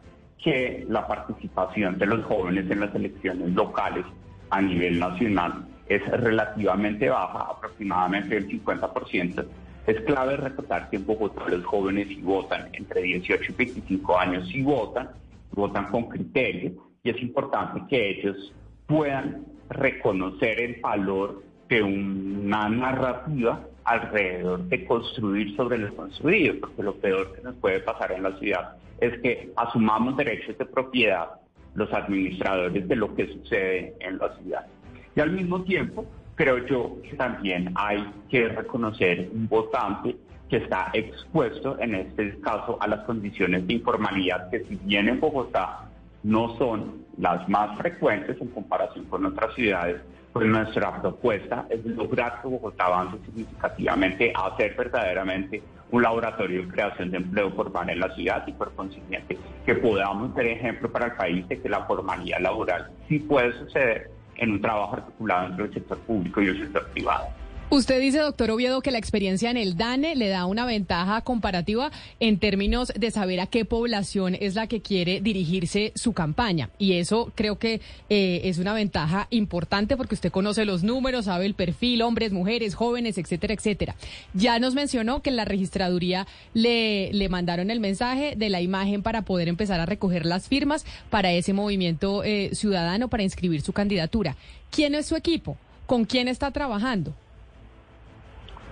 que 0.43 0.87
la 0.89 1.07
participación 1.07 1.99
de 1.99 2.07
los 2.07 2.25
jóvenes 2.25 2.71
en 2.71 2.81
las 2.81 2.95
elecciones 2.95 3.51
locales 3.51 4.07
a 4.49 4.63
nivel 4.63 4.99
nacional 4.99 5.67
es 5.87 6.03
relativamente 6.09 7.11
baja, 7.11 7.49
aproximadamente 7.51 8.39
el 8.39 8.49
50%, 8.49 9.45
es 9.89 10.01
clave 10.07 10.39
recordar 10.39 10.89
que 10.89 10.97
en 10.97 11.05
Bogotá 11.05 11.43
los 11.51 11.67
jóvenes 11.67 12.09
sí 12.09 12.23
votan 12.23 12.71
entre 12.73 13.03
18 13.03 13.53
y 13.53 13.55
25 13.55 14.19
años, 14.19 14.49
sí 14.49 14.63
votan, 14.63 15.11
votan 15.53 15.91
con 15.91 16.09
criterio 16.09 16.73
y 17.03 17.11
es 17.11 17.21
importante 17.21 17.83
que 17.91 18.11
ellos 18.11 18.55
puedan 18.91 19.47
reconocer 19.69 20.61
el 20.61 20.81
valor 20.81 21.45
de 21.69 21.81
una 21.81 22.69
narrativa 22.69 23.61
alrededor 23.85 24.65
de 24.65 24.85
construir 24.85 25.55
sobre 25.55 25.79
lo 25.79 25.95
construido, 25.95 26.57
porque 26.59 26.83
lo 26.83 26.97
peor 26.97 27.33
que 27.33 27.43
nos 27.43 27.55
puede 27.55 27.79
pasar 27.81 28.11
en 28.11 28.25
la 28.25 28.37
ciudad 28.41 28.77
es 29.01 29.17
que 29.21 29.53
asumamos 29.57 30.17
derechos 30.17 30.59
de 30.59 30.67
propiedad 30.67 31.31
los 31.75 31.91
administradores 31.93 32.89
de 32.89 32.97
lo 32.97 33.15
que 33.15 33.29
sucede 33.29 33.95
en 34.01 34.19
la 34.19 34.37
ciudad. 34.39 34.67
Y 35.15 35.21
al 35.21 35.31
mismo 35.31 35.63
tiempo, 35.63 36.05
creo 36.35 36.67
yo 36.67 36.97
que 37.09 37.17
también 37.17 37.73
hay 37.77 38.05
que 38.29 38.49
reconocer 38.49 39.31
un 39.33 39.49
votante 39.49 40.17
que 40.49 40.57
está 40.57 40.91
expuesto, 40.95 41.79
en 41.79 41.95
este 41.95 42.41
caso, 42.41 42.77
a 42.81 42.89
las 42.89 43.05
condiciones 43.05 43.65
de 43.69 43.75
informalidad 43.75 44.51
que 44.51 44.65
si 44.65 44.75
bien 44.83 45.09
en 45.09 45.21
Bogotá 45.21 45.90
no 46.23 46.57
son 46.59 47.05
las 47.19 47.49
más 47.49 47.77
frecuentes 47.79 48.41
en 48.41 48.49
comparación 48.49 49.05
con 49.07 49.27
otras 49.27 49.55
ciudades, 49.55 50.01
pues 50.33 50.47
nuestra 50.47 51.01
propuesta 51.01 51.67
es 51.71 51.85
lograr 51.85 52.41
que 52.41 52.49
Bogotá 52.49 52.87
avance 52.87 53.19
significativamente 53.27 54.33
a 54.35 54.57
ser 54.57 54.75
verdaderamente 54.77 55.63
un 55.91 56.03
laboratorio 56.03 56.63
de 56.63 56.69
creación 56.69 57.11
de 57.11 57.17
empleo 57.17 57.51
formal 57.51 57.91
en 57.91 57.99
la 57.99 58.15
ciudad 58.15 58.45
y 58.47 58.53
por 58.53 58.73
consiguiente 58.75 59.37
que 59.67 59.75
podamos 59.75 60.35
ser 60.35 60.47
ejemplo 60.47 60.91
para 60.91 61.07
el 61.07 61.13
país 61.13 61.49
de 61.49 61.61
que 61.61 61.69
la 61.69 61.85
formalidad 61.85 62.41
laboral 62.41 62.91
sí 63.09 63.19
puede 63.19 63.53
suceder 63.59 64.11
en 64.37 64.53
un 64.53 64.61
trabajo 64.61 64.97
articulado 64.97 65.49
entre 65.49 65.65
el 65.65 65.75
sector 65.75 65.99
público 65.99 66.41
y 66.41 66.47
el 66.49 66.59
sector 66.61 66.87
privado. 66.93 67.27
Usted 67.73 68.01
dice, 68.01 68.19
doctor 68.19 68.51
Oviedo, 68.51 68.81
que 68.81 68.91
la 68.91 68.99
experiencia 68.99 69.49
en 69.49 69.57
el 69.57 69.77
DANE 69.77 70.17
le 70.17 70.29
da 70.29 70.45
una 70.47 70.67
ventaja 70.67 71.21
comparativa 71.21 71.93
en 72.19 72.41
términos 72.41 72.93
de 72.97 73.13
saber 73.13 73.39
a 73.39 73.47
qué 73.47 73.65
población 73.65 74.35
es 74.35 74.57
la 74.57 74.67
que 74.67 74.83
quiere 74.83 75.21
dirigirse 75.21 75.93
su 75.95 76.13
campaña. 76.13 76.71
Y 76.79 76.95
eso 76.95 77.31
creo 77.37 77.61
que 77.61 77.81
eh, 78.09 78.41
es 78.43 78.59
una 78.59 78.75
ventaja 78.75 79.29
importante 79.31 79.97
porque 79.97 80.17
usted 80.17 80.33
conoce 80.33 80.65
los 80.65 80.83
números, 80.83 81.27
sabe 81.27 81.47
el 81.47 81.55
perfil, 81.55 82.03
hombres, 82.03 82.33
mujeres, 82.33 82.75
jóvenes, 82.75 83.19
etcétera, 83.19 83.55
etcétera. 83.55 83.95
Ya 84.35 84.59
nos 84.59 84.75
mencionó 84.75 85.23
que 85.23 85.31
en 85.31 85.37
la 85.37 85.45
registraduría 85.45 86.27
le, 86.55 87.13
le 87.13 87.29
mandaron 87.29 87.71
el 87.71 87.79
mensaje 87.79 88.35
de 88.37 88.49
la 88.49 88.61
imagen 88.61 89.05
para 89.05 89.23
poder 89.23 89.47
empezar 89.47 89.79
a 89.79 89.87
recoger 89.87 90.27
las 90.27 90.49
firmas 90.49 90.85
para 91.09 91.31
ese 91.31 91.53
movimiento 91.53 92.25
eh, 92.25 92.51
ciudadano 92.53 93.07
para 93.07 93.23
inscribir 93.23 93.63
su 93.63 93.73
candidatura. 93.73 94.35
¿Quién 94.73 94.97
es 94.97 95.07
su 95.07 95.15
equipo? 95.15 95.57
¿Con 95.87 96.05
quién 96.05 96.27
está 96.27 96.51
trabajando? 96.51 97.15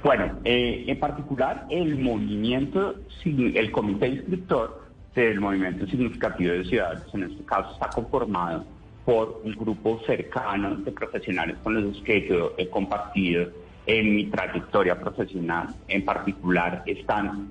Bueno, 0.05 0.39
eh, 0.45 0.85
en 0.87 0.99
particular 1.01 1.67
el 1.71 1.99
movimiento, 1.99 2.95
el 3.25 3.71
comité 3.73 4.09
inscriptor 4.09 4.89
del 5.15 5.41
movimiento 5.41 5.87
significativo 5.87 6.53
de 6.53 6.65
ciudadanos, 6.65 7.13
en 7.15 7.25
este 7.25 7.45
caso 7.45 7.73
está 7.73 7.89
conformado 7.91 8.65
por 9.05 9.41
un 9.43 9.53
grupo 9.53 10.01
cercano 10.07 10.77
de 10.77 10.93
profesionales 10.93 11.57
con 11.65 11.75
los 11.75 12.01
que 12.03 12.29
yo 12.29 12.53
he 12.59 12.69
compartido 12.69 13.49
en 13.87 14.15
mi 14.15 14.27
trayectoria 14.27 15.01
profesional. 15.01 15.75
En 15.89 16.05
particular 16.05 16.83
están 16.87 17.49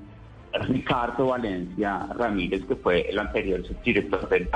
Ricardo 0.53 1.27
Valencia 1.27 2.07
Ramírez, 2.15 2.63
que 2.65 2.75
fue 2.75 3.01
el 3.09 3.19
anterior 3.19 3.65
subdirector 3.65 4.29
del 4.29 4.47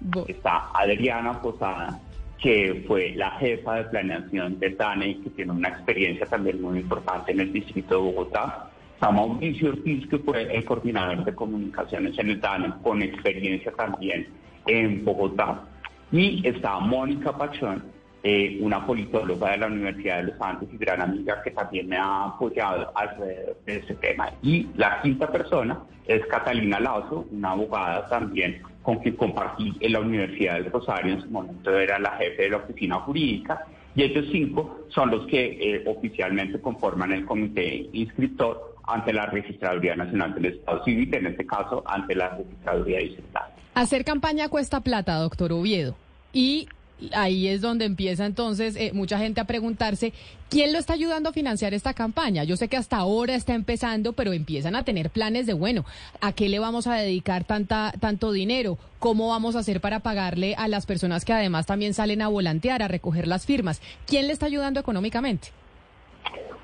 Bo- 0.00 0.24
está 0.26 0.70
Adriana 0.74 1.40
Posada, 1.40 2.00
que 2.40 2.84
fue 2.86 3.14
la 3.16 3.30
jefa 3.32 3.76
de 3.76 3.84
planeación 3.84 4.58
del 4.58 4.76
DANE 4.76 5.08
y 5.08 5.14
que 5.16 5.30
tiene 5.30 5.52
una 5.52 5.68
experiencia 5.68 6.26
también 6.26 6.60
muy 6.60 6.78
importante 6.78 7.32
en 7.32 7.40
el 7.40 7.52
distrito 7.52 7.94
de 7.94 8.00
Bogotá. 8.00 8.70
Está 8.94 9.10
Mauricio 9.10 9.70
Ortiz, 9.70 10.06
que 10.08 10.18
fue 10.18 10.54
el 10.54 10.64
coordinador 10.64 11.24
de 11.24 11.34
comunicaciones 11.34 12.18
en 12.18 12.30
el 12.30 12.40
DANE, 12.40 12.74
con 12.82 13.02
experiencia 13.02 13.72
también 13.72 14.28
en 14.66 15.04
Bogotá. 15.04 15.64
Y 16.12 16.46
está 16.46 16.78
Mónica 16.78 17.36
Pachón, 17.36 17.82
eh, 18.22 18.58
una 18.60 18.84
politóloga 18.86 19.52
de 19.52 19.58
la 19.58 19.66
Universidad 19.66 20.18
de 20.18 20.32
los 20.32 20.40
Andes 20.40 20.68
y 20.72 20.76
gran 20.78 21.00
amiga 21.00 21.42
que 21.42 21.50
también 21.50 21.88
me 21.88 21.96
ha 21.96 22.24
apoyado 22.24 22.90
alrededor 22.94 23.56
de 23.64 23.76
este 23.76 23.94
tema. 23.94 24.30
Y 24.42 24.68
la 24.76 25.00
quinta 25.02 25.30
persona 25.30 25.80
es 26.06 26.24
Catalina 26.26 26.80
Lazo, 26.80 27.26
una 27.30 27.52
abogada 27.52 28.06
también 28.08 28.62
con 28.86 28.98
quien 28.98 29.16
compartí 29.16 29.72
en 29.80 29.92
la 29.94 29.98
Universidad 29.98 30.54
del 30.54 30.70
Rosario, 30.70 31.14
en 31.14 31.20
su 31.20 31.28
momento 31.28 31.76
era 31.76 31.98
la 31.98 32.12
jefe 32.12 32.42
de 32.42 32.50
la 32.50 32.58
oficina 32.58 33.00
jurídica, 33.00 33.66
y 33.96 34.04
ellos 34.04 34.26
cinco 34.30 34.86
son 34.90 35.10
los 35.10 35.26
que 35.26 35.44
eh, 35.44 35.82
oficialmente 35.86 36.60
conforman 36.60 37.10
el 37.10 37.26
comité 37.26 37.88
inscriptor 37.92 38.76
ante 38.84 39.12
la 39.12 39.26
Registraduría 39.26 39.96
Nacional 39.96 40.34
del 40.34 40.44
Estado 40.44 40.84
Civil, 40.84 41.12
en 41.12 41.26
este 41.26 41.44
caso 41.44 41.82
ante 41.84 42.14
la 42.14 42.36
Registraduría 42.36 43.00
Distrital. 43.00 43.42
Hacer 43.74 44.04
campaña 44.04 44.48
cuesta 44.48 44.78
plata, 44.78 45.16
doctor 45.16 45.52
Oviedo. 45.52 45.96
Y 46.32 46.68
ahí 47.12 47.48
es 47.48 47.60
donde 47.60 47.84
empieza 47.84 48.24
entonces 48.26 48.76
eh, 48.76 48.90
mucha 48.94 49.18
gente 49.18 49.40
a 49.40 49.44
preguntarse, 49.44 50.12
¿quién 50.48 50.72
lo 50.72 50.78
está 50.78 50.94
ayudando 50.94 51.28
a 51.28 51.32
financiar 51.32 51.74
esta 51.74 51.94
campaña? 51.94 52.44
Yo 52.44 52.56
sé 52.56 52.68
que 52.68 52.76
hasta 52.76 52.96
ahora 52.96 53.34
está 53.34 53.54
empezando, 53.54 54.12
pero 54.12 54.32
empiezan 54.32 54.76
a 54.76 54.84
tener 54.84 55.10
planes 55.10 55.46
de, 55.46 55.52
bueno, 55.52 55.84
¿a 56.20 56.32
qué 56.32 56.48
le 56.48 56.58
vamos 56.58 56.86
a 56.86 56.94
dedicar 56.94 57.44
tanta, 57.44 57.92
tanto 58.00 58.32
dinero? 58.32 58.78
¿Cómo 58.98 59.28
vamos 59.28 59.56
a 59.56 59.60
hacer 59.60 59.80
para 59.80 60.00
pagarle 60.00 60.54
a 60.56 60.68
las 60.68 60.86
personas 60.86 61.24
que 61.24 61.32
además 61.32 61.66
también 61.66 61.94
salen 61.94 62.22
a 62.22 62.28
volantear, 62.28 62.82
a 62.82 62.88
recoger 62.88 63.26
las 63.28 63.46
firmas? 63.46 63.82
¿Quién 64.06 64.26
le 64.26 64.32
está 64.32 64.46
ayudando 64.46 64.80
económicamente? 64.80 65.48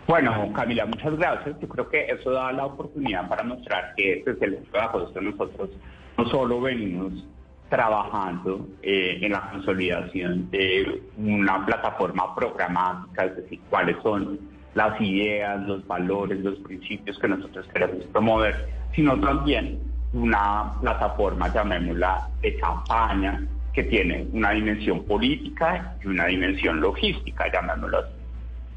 Bueno, 0.08 0.52
Camila, 0.52 0.84
muchas 0.86 1.16
gracias. 1.16 1.60
Yo 1.60 1.68
creo 1.68 1.88
que 1.88 2.06
eso 2.06 2.32
da 2.32 2.50
la 2.52 2.66
oportunidad 2.66 3.28
para 3.28 3.44
mostrar 3.44 3.94
que 3.96 4.22
desde 4.26 4.46
el 4.46 4.58
8 4.72 5.12
de 5.14 5.22
nosotros 5.22 5.70
no 6.18 6.28
solo 6.28 6.60
venimos 6.60 7.12
trabajando 7.72 8.68
eh, 8.82 9.18
en 9.22 9.32
la 9.32 9.50
consolidación 9.50 10.50
de 10.50 11.00
una 11.16 11.64
plataforma 11.64 12.34
programática, 12.34 13.24
es 13.24 13.36
decir, 13.36 13.60
cuáles 13.70 13.96
son 14.02 14.38
las 14.74 15.00
ideas, 15.00 15.66
los 15.66 15.86
valores, 15.86 16.40
los 16.40 16.58
principios 16.58 17.18
que 17.18 17.28
nosotros 17.28 17.66
queremos 17.72 18.04
promover, 18.12 18.68
sino 18.94 19.18
también 19.18 19.80
una 20.12 20.74
plataforma, 20.82 21.50
llamémosla, 21.50 22.28
de 22.42 22.56
campaña 22.56 23.42
que 23.72 23.84
tiene 23.84 24.26
una 24.34 24.50
dimensión 24.50 25.04
política 25.04 25.96
y 26.04 26.08
una 26.08 26.26
dimensión 26.26 26.78
logística, 26.78 27.50
llamémoslo 27.50 28.00
así. 28.00 28.12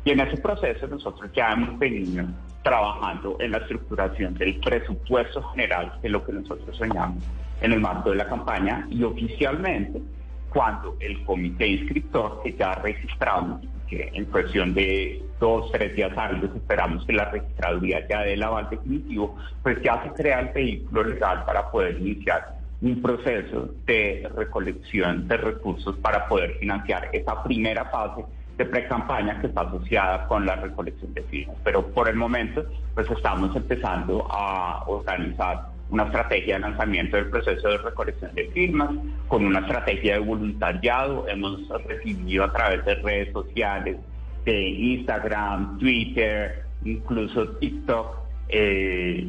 Y 0.06 0.12
en 0.12 0.22
ese 0.22 0.38
proceso 0.38 0.88
nosotros 0.88 1.30
ya 1.34 1.52
hemos 1.52 1.78
venido 1.78 2.24
trabajando 2.64 3.36
en 3.42 3.52
la 3.52 3.58
estructuración 3.58 4.36
del 4.36 4.58
presupuesto 4.62 5.44
general, 5.50 5.92
de 6.02 6.08
lo 6.08 6.24
que 6.24 6.32
nosotros 6.32 6.78
soñamos 6.78 7.22
en 7.62 7.72
el 7.74 7.80
marco 7.80 8.10
de 8.12 8.18
la 8.18 8.28
campaña, 8.28 8.88
y 8.90 9.04
oficialmente, 9.04 10.02
cuando 10.50 10.96
el 11.00 11.24
comité 11.26 11.68
inscriptor, 11.68 12.42
que 12.44 12.54
ya 12.54 12.76
registramos, 12.76 13.62
que 13.88 14.10
en 14.14 14.26
cuestión 14.26 14.74
de 14.74 15.24
dos, 15.40 15.72
tres 15.72 15.96
días 15.96 16.12
hábiles 16.18 16.50
esperamos 16.56 17.06
que 17.06 17.14
la 17.14 17.26
registraduría 17.26 18.08
ya 18.08 18.22
dé 18.22 18.34
el 18.34 18.44
aval 18.44 18.70
definitivo, 18.70 19.38
pues 19.62 19.82
ya 19.84 20.02
se 20.04 20.10
crea 20.10 20.40
el 20.40 20.50
vehículo 20.50 21.04
legal 21.04 21.44
para 21.46 21.70
poder 21.70 22.00
iniciar 22.00 22.56
un 22.82 23.02
proceso 23.02 23.70
de 23.86 24.30
recolección 24.36 25.28
de 25.28 25.38
recursos 25.38 25.96
para 25.98 26.28
poder 26.28 26.56
financiar 26.60 27.10
esa 27.14 27.44
primera 27.44 27.86
fase 27.86 28.24
de 28.58 28.66
pre-campaña 28.66 29.40
que 29.42 29.48
está 29.48 29.62
asociada 29.62 30.28
con 30.28 30.46
la 30.46 30.56
recolección 30.56 31.14
de 31.14 31.24
firmas. 31.24 31.58
Pero 31.64 31.86
por 31.88 32.08
el 32.08 32.16
momento, 32.16 32.66
pues 32.94 33.10
estamos 33.10 33.56
empezando 33.56 34.28
a 34.30 34.84
organizar 34.88 35.75
una 35.90 36.04
estrategia 36.04 36.56
de 36.56 36.62
lanzamiento 36.62 37.18
del 37.18 37.30
proceso 37.30 37.70
de 37.70 37.78
recolección 37.78 38.34
de 38.34 38.48
firmas, 38.50 38.90
con 39.28 39.46
una 39.46 39.60
estrategia 39.60 40.14
de 40.14 40.20
voluntariado. 40.20 41.28
Hemos 41.28 41.68
recibido 41.86 42.44
a 42.44 42.54
través 42.54 42.86
de 42.86 42.96
redes 42.96 43.34
sociales, 43.34 43.98
de 44.46 44.70
Instagram, 44.70 45.78
Twitter, 45.80 46.64
incluso 46.84 47.50
TikTok, 47.58 48.18
eh, 48.50 49.28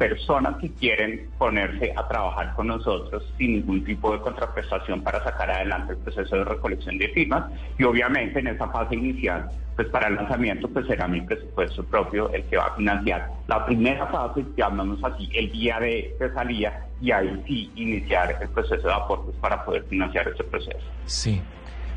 personas 0.00 0.56
que 0.56 0.70
quieren 0.72 1.28
ponerse 1.36 1.92
a 1.94 2.08
trabajar 2.08 2.54
con 2.54 2.68
nosotros 2.68 3.22
sin 3.36 3.56
ningún 3.56 3.84
tipo 3.84 4.10
de 4.12 4.20
contraprestación 4.20 5.02
para 5.02 5.22
sacar 5.22 5.50
adelante 5.50 5.92
el 5.92 5.98
proceso 5.98 6.36
de 6.36 6.44
recolección 6.44 6.96
de 6.96 7.08
firmas 7.10 7.52
y 7.78 7.84
obviamente 7.84 8.38
en 8.38 8.46
esa 8.46 8.66
fase 8.68 8.94
inicial 8.94 9.50
pues 9.76 9.88
para 9.88 10.08
el 10.08 10.14
lanzamiento 10.14 10.68
pues 10.68 10.86
será 10.86 11.06
mi 11.06 11.20
presupuesto 11.20 11.84
propio 11.84 12.32
el 12.32 12.44
que 12.44 12.56
va 12.56 12.68
a 12.68 12.76
financiar 12.76 13.28
la 13.46 13.66
primera 13.66 14.06
fase 14.06 14.42
llamamos 14.56 15.04
así 15.04 15.28
el 15.34 15.52
día 15.52 15.78
de, 15.78 16.16
de 16.18 16.32
salida 16.32 16.86
y 17.02 17.12
ahí 17.12 17.42
sí 17.46 17.70
iniciar 17.74 18.38
el 18.40 18.48
proceso 18.48 18.88
de 18.88 18.94
aportes 18.94 19.34
para 19.38 19.62
poder 19.66 19.84
financiar 19.84 20.26
ese 20.28 20.44
proceso. 20.44 20.78
Sí. 21.04 21.42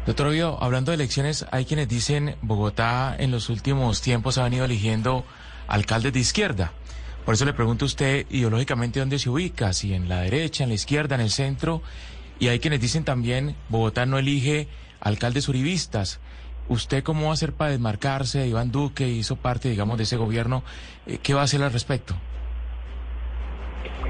Doctor 0.05 0.27
Oviedo, 0.27 0.57
hablando 0.61 0.91
de 0.91 0.95
elecciones, 0.95 1.45
hay 1.51 1.63
quienes 1.63 1.87
dicen 1.87 2.35
Bogotá 2.41 3.15
en 3.17 3.31
los 3.31 3.49
últimos 3.49 4.01
tiempos 4.01 4.37
ha 4.37 4.43
venido 4.43 4.65
eligiendo 4.65 5.23
alcaldes 5.67 6.11
de 6.11 6.19
izquierda. 6.19 6.73
Por 7.25 7.35
eso 7.35 7.45
le 7.45 7.53
pregunto 7.53 7.85
a 7.85 7.87
usted 7.87 8.25
ideológicamente 8.29 8.99
dónde 8.99 9.17
se 9.17 9.29
ubica, 9.29 9.71
si 9.71 9.93
en 9.93 10.09
la 10.09 10.21
derecha, 10.21 10.63
en 10.63 10.69
la 10.69 10.75
izquierda, 10.75 11.15
en 11.15 11.21
el 11.21 11.29
centro. 11.29 11.81
Y 12.37 12.49
hay 12.49 12.59
quienes 12.59 12.81
dicen 12.81 13.05
también, 13.05 13.55
Bogotá 13.69 14.05
no 14.05 14.17
elige 14.17 14.67
alcaldes 14.99 15.47
uribistas. 15.47 16.19
¿Usted 16.67 17.03
cómo 17.03 17.25
va 17.25 17.29
a 17.31 17.33
hacer 17.33 17.53
para 17.53 17.71
desmarcarse? 17.71 18.45
Iván 18.47 18.71
Duque 18.71 19.07
hizo 19.07 19.37
parte, 19.37 19.69
digamos, 19.69 19.97
de 19.97 20.03
ese 20.03 20.17
gobierno. 20.17 20.63
Eh, 21.05 21.19
¿Qué 21.23 21.33
va 21.33 21.41
a 21.41 21.43
hacer 21.45 21.61
al 21.63 21.71
respecto? 21.71 22.15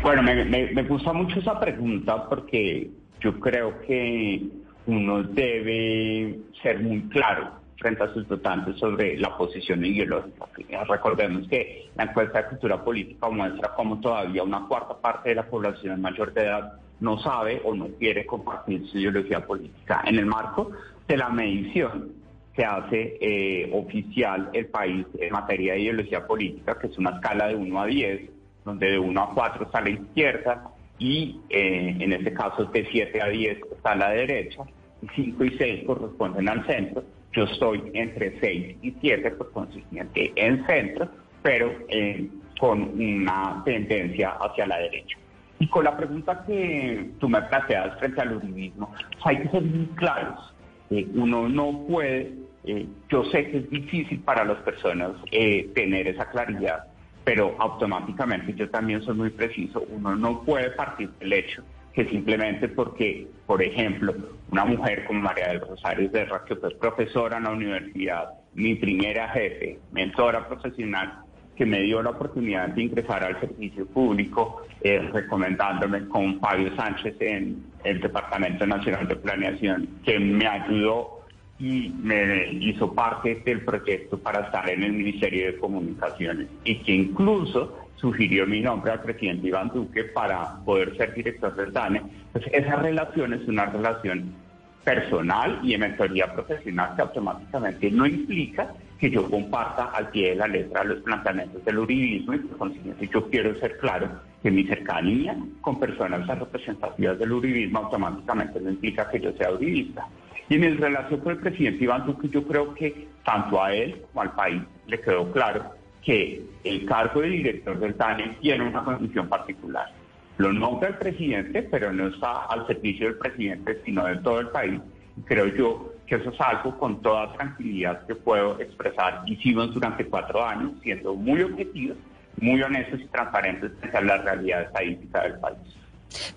Bueno, 0.02 0.24
me, 0.24 0.44
me, 0.46 0.72
me 0.72 0.84
gusta 0.84 1.14
mucho 1.14 1.40
esa 1.40 1.60
pregunta 1.60 2.28
porque 2.28 2.90
yo 3.22 3.40
creo 3.40 3.80
que 3.82 4.42
uno 4.88 5.24
debe 5.24 6.40
ser 6.62 6.80
muy 6.82 7.02
claro 7.10 7.63
frente 7.78 8.04
a 8.04 8.14
sus 8.14 8.28
votantes 8.28 8.78
sobre 8.78 9.18
la 9.18 9.36
posición 9.38 9.84
ideológica. 9.86 10.46
Recordemos 10.88 11.48
que 11.48 11.90
la 11.96 12.06
encuesta 12.06 12.42
de 12.42 12.50
cultura 12.50 12.84
política 12.84 13.30
muestra 13.30 13.74
cómo 13.76 14.00
todavía 14.00 14.44
una 14.44 14.68
cuarta 14.68 14.96
parte 14.96 15.30
de 15.30 15.36
la 15.36 15.46
población 15.46 16.02
mayor 16.02 16.34
de 16.34 16.44
edad 16.44 16.74
no 17.00 17.20
sabe 17.20 17.62
o 17.64 17.76
no 17.76 17.88
quiere 18.00 18.26
compartir 18.26 18.88
su 18.88 18.98
ideología 18.98 19.46
política. 19.46 20.02
En 20.06 20.18
el 20.18 20.26
marco 20.26 20.72
de 21.08 21.18
la 21.18 21.30
medición 21.30 22.14
que 22.54 22.64
hace 22.64 23.18
eh, 23.20 23.70
oficial 23.74 24.50
el 24.54 24.68
país 24.68 25.06
en 25.20 25.34
materia 25.34 25.74
de 25.74 25.82
ideología 25.82 26.26
política, 26.26 26.78
que 26.80 26.88
es 26.88 26.98
una 26.98 27.12
escala 27.12 27.48
de 27.48 27.56
1 27.56 27.82
a 27.82 27.86
10, 27.86 28.30
donde 28.64 28.92
de 28.92 29.00
1 29.00 29.22
a 29.22 29.34
4 29.34 29.66
está 29.66 29.82
la 29.82 29.90
izquierda 29.90 30.64
y 31.00 31.42
eh, 31.50 31.98
en 32.00 32.14
este 32.14 32.34
caso 32.34 32.66
de 32.66 32.88
7 32.90 33.22
a 33.22 33.28
10 33.28 33.58
está 33.76 33.96
la 33.96 34.12
derecha, 34.12 34.64
y 35.02 35.08
5 35.16 35.44
y 35.44 35.58
6 35.58 35.84
corresponden 35.86 36.48
al 36.48 36.66
centro. 36.66 37.04
Yo 37.34 37.46
estoy 37.46 37.82
entre 37.94 38.40
6 38.40 38.78
y 38.82 38.96
7, 39.02 39.32
por 39.32 39.52
consiguiente, 39.52 40.32
en 40.36 40.66
centro, 40.68 41.10
pero 41.42 41.74
eh, 41.90 42.28
con 42.60 42.82
una 42.82 43.62
tendencia 43.66 44.38
hacia 44.40 44.68
la 44.68 44.78
derecha. 44.78 45.18
Y 45.60 45.68
con 45.68 45.86
la 45.86 45.98
pregunta 45.98 46.44
que 46.46 47.10
tú 47.20 47.28
me 47.28 47.42
planteas 47.42 47.98
frente 47.98 48.22
al 48.22 48.38
uribismo, 48.38 48.94
pues 49.14 49.26
hay 49.26 49.38
que 49.40 49.50
ser 49.50 49.64
muy 49.64 49.86
claros. 49.96 50.54
Eh, 50.92 51.08
uno 51.16 51.50
no 51.50 51.86
puede, 51.88 52.34
eh, 52.66 52.86
yo 53.10 53.24
sé 53.26 53.50
que 53.50 53.58
es 53.58 53.70
difícil 53.70 54.20
para 54.20 54.46
las 54.46 54.58
personas 54.58 55.12
tener 55.32 56.08
esa 56.08 56.30
claridad, 56.30 56.86
pero 57.24 57.56
automáticamente 57.58 58.54
yo 58.54 58.70
también 58.70 59.02
soy 59.02 59.16
muy 59.16 59.30
preciso, 59.32 59.84
uno 59.90 60.16
no 60.16 60.44
puede 60.44 60.70
partir 60.72 61.10
del 61.20 61.34
hecho 61.34 61.64
que 61.94 62.06
simplemente 62.06 62.68
porque, 62.70 63.28
por 63.46 63.62
ejemplo, 63.62 64.14
una 64.52 64.66
mujer 64.66 65.06
como 65.06 65.22
María 65.22 65.50
del 65.50 65.62
Rosario 65.62 66.10
Serra, 66.12 66.44
que 66.46 66.56
fue 66.56 66.72
profesora 66.72 67.38
en 67.38 67.44
la 67.44 67.52
universidad, 67.52 68.30
mi 68.56 68.76
primera 68.76 69.30
jefe, 69.30 69.80
mentora 69.92 70.48
profesional, 70.48 71.20
que 71.56 71.66
me 71.66 71.82
dio 71.82 72.02
la 72.02 72.12
oportunidad 72.12 72.70
de 72.70 72.84
ingresar 72.84 73.24
al 73.24 73.40
servicio 73.40 73.86
público, 73.86 74.64
eh, 74.82 75.08
recomendándome 75.14 76.08
con 76.08 76.40
Fabio 76.40 76.76
Sánchez 76.76 77.16
en 77.20 77.64
el 77.84 78.02
Departamento 78.02 78.66
Nacional 78.66 79.08
de 79.08 79.16
Planeación, 79.16 79.88
que 80.04 80.20
me 80.20 80.48
ayudó 80.48 81.24
y 81.60 81.94
me 82.02 82.52
hizo 82.54 82.94
parte 82.94 83.42
del 83.46 83.64
proyecto 83.64 84.18
para 84.18 84.46
estar 84.46 84.68
en 84.70 84.84
el 84.84 84.94
Ministerio 84.94 85.46
de 85.46 85.58
Comunicaciones 85.60 86.48
y 86.64 86.76
que 86.80 86.94
incluso 86.94 87.83
sugirió 88.04 88.46
mi 88.46 88.60
nombre 88.60 88.92
al 88.92 89.02
presidente 89.02 89.48
Iván 89.48 89.70
Duque 89.70 90.04
para 90.04 90.58
poder 90.66 90.98
ser 90.98 91.14
director 91.14 91.56
del 91.56 91.72
DANE. 91.72 92.02
Pues 92.34 92.44
esa 92.52 92.76
relación 92.76 93.34
es 93.34 93.48
una 93.48 93.68
relación 93.68 94.36
personal 94.84 95.62
y 95.64 95.72
de 95.72 95.78
mentoría 95.78 96.34
profesional 96.34 96.98
que 96.98 97.02
automáticamente 97.02 97.90
no 97.92 98.06
implica 98.06 98.74
que 99.00 99.10
yo 99.10 99.30
comparta 99.30 99.86
al 99.86 100.10
pie 100.10 100.32
de 100.32 100.36
la 100.36 100.48
letra 100.48 100.84
los 100.84 101.00
planteamientos 101.00 101.64
del 101.64 101.80
uribismo 101.80 102.34
y 102.34 102.40
por 102.40 102.58
consiguiente 102.58 103.08
yo 103.08 103.30
quiero 103.30 103.58
ser 103.62 103.78
claro 103.78 104.10
que 104.42 104.52
mi 104.52 104.66
cercanía 104.66 105.38
con 105.62 105.80
personas 105.80 106.28
representativas 106.28 107.18
del 107.18 107.32
uribismo 107.32 107.80
automáticamente 107.80 108.60
no 108.60 108.70
implica 108.70 109.10
que 109.10 109.22
yo 109.22 109.32
sea 109.38 109.50
uribista. 109.50 110.06
Y 110.50 110.56
en 110.56 110.78
relación 110.78 111.22
con 111.22 111.32
el 111.32 111.40
presidente 111.40 111.86
Iván 111.86 112.06
Duque 112.06 112.28
yo 112.28 112.44
creo 112.44 112.74
que 112.74 113.08
tanto 113.24 113.64
a 113.64 113.74
él 113.74 114.02
como 114.12 114.24
al 114.24 114.36
país 114.36 114.62
le 114.88 115.00
quedó 115.00 115.32
claro 115.32 115.83
que 116.04 116.44
el 116.64 116.86
cargo 116.86 117.22
de 117.22 117.30
director 117.30 117.80
del 117.80 117.96
TANE 117.96 118.38
tiene 118.42 118.68
una 118.68 118.84
condición 118.84 119.30
particular. 119.30 119.92
Lo 120.38 120.52
nombra 120.52 120.90
el 120.90 120.96
presidente, 120.96 121.64
pero 121.64 121.94
no 121.94 122.08
está 122.08 122.46
al 122.46 122.66
servicio 122.68 123.08
del 123.08 123.18
presidente, 123.18 123.82
sino 123.86 124.06
de 124.06 124.18
todo 124.18 124.40
el 124.40 124.50
país. 124.50 124.82
Creo 125.26 125.48
yo 125.48 125.94
que 126.08 126.16
eso 126.16 126.32
es 126.32 126.42
algo 126.42 126.78
con 126.78 127.02
toda 127.02 127.32
tranquilidad 127.34 128.06
que 128.08 128.16
puedo 128.16 128.60
expresar. 128.60 129.24
Hicimos 129.28 129.74
durante 129.74 130.06
cuatro 130.06 130.44
años, 130.44 130.72
siendo 130.82 131.14
muy 131.14 131.42
objetivos, 131.44 131.98
muy 132.42 132.62
honestos 132.62 133.00
y 133.00 133.06
transparentes 133.08 133.72
frente 133.80 133.98
a 133.98 134.02
la 134.02 134.18
realidad 134.18 134.64
estadística 134.64 135.22
del 135.22 135.40
país. 135.40 135.58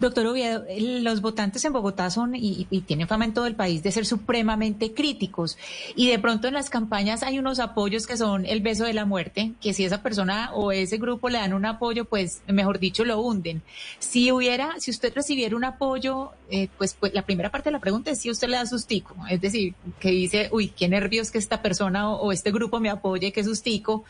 Doctor 0.00 0.26
Oviedo, 0.26 0.64
los 0.78 1.20
votantes 1.20 1.64
en 1.64 1.72
Bogotá 1.72 2.10
son 2.10 2.34
y, 2.34 2.66
tienen 2.86 3.08
fama 3.08 3.24
en 3.24 3.34
todo 3.34 3.46
el 3.46 3.54
país 3.54 3.82
de 3.82 3.92
ser 3.92 4.06
supremamente 4.06 4.92
críticos. 4.92 5.58
Y 5.94 6.08
de 6.08 6.18
pronto 6.18 6.48
en 6.48 6.54
las 6.54 6.70
campañas 6.70 7.22
hay 7.22 7.38
unos 7.38 7.58
apoyos 7.58 8.06
que 8.06 8.16
son 8.16 8.46
el 8.46 8.60
beso 8.60 8.84
de 8.84 8.94
la 8.94 9.04
muerte, 9.04 9.52
que 9.60 9.72
si 9.72 9.84
esa 9.84 10.02
persona 10.02 10.50
o 10.52 10.72
ese 10.72 10.98
grupo 10.98 11.28
le 11.28 11.38
dan 11.38 11.54
un 11.54 11.66
apoyo, 11.66 12.04
pues 12.04 12.42
mejor 12.46 12.78
dicho 12.78 13.04
lo 13.04 13.20
hunden. 13.20 13.62
Si 13.98 14.30
hubiera, 14.32 14.78
si 14.78 14.90
usted 14.90 15.12
recibiera 15.14 15.56
un 15.56 15.64
apoyo, 15.64 16.32
eh, 16.50 16.68
pues, 16.78 16.96
pues, 16.98 17.12
la 17.14 17.22
primera 17.22 17.50
parte 17.50 17.70
de 17.70 17.72
la 17.72 17.80
pregunta 17.80 18.10
es 18.10 18.20
si 18.20 18.30
usted 18.30 18.48
le 18.48 18.56
da 18.56 18.66
sustico, 18.66 19.16
es 19.28 19.40
decir, 19.40 19.74
que 19.98 20.10
dice, 20.10 20.48
uy, 20.52 20.68
qué 20.68 20.88
nervios 20.88 21.30
que 21.30 21.38
esta 21.38 21.62
persona 21.62 22.10
o, 22.10 22.32
este 22.32 22.52
grupo 22.52 22.80
me 22.80 22.90
apoye, 22.90 23.32
que 23.32 23.42
sustico, 23.42 24.04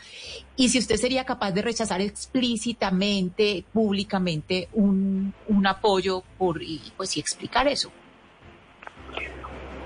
y 0.56 0.68
si 0.68 0.78
usted 0.78 0.96
sería 0.96 1.24
capaz 1.24 1.52
de 1.52 1.62
rechazar 1.62 2.00
explícitamente, 2.00 3.64
públicamente 3.72 4.68
un 4.72 5.32
apoyo 5.64 6.24
por, 6.36 6.60
y 6.60 6.80
pues 6.96 7.16
y 7.16 7.20
explicar 7.20 7.68
eso. 7.68 7.92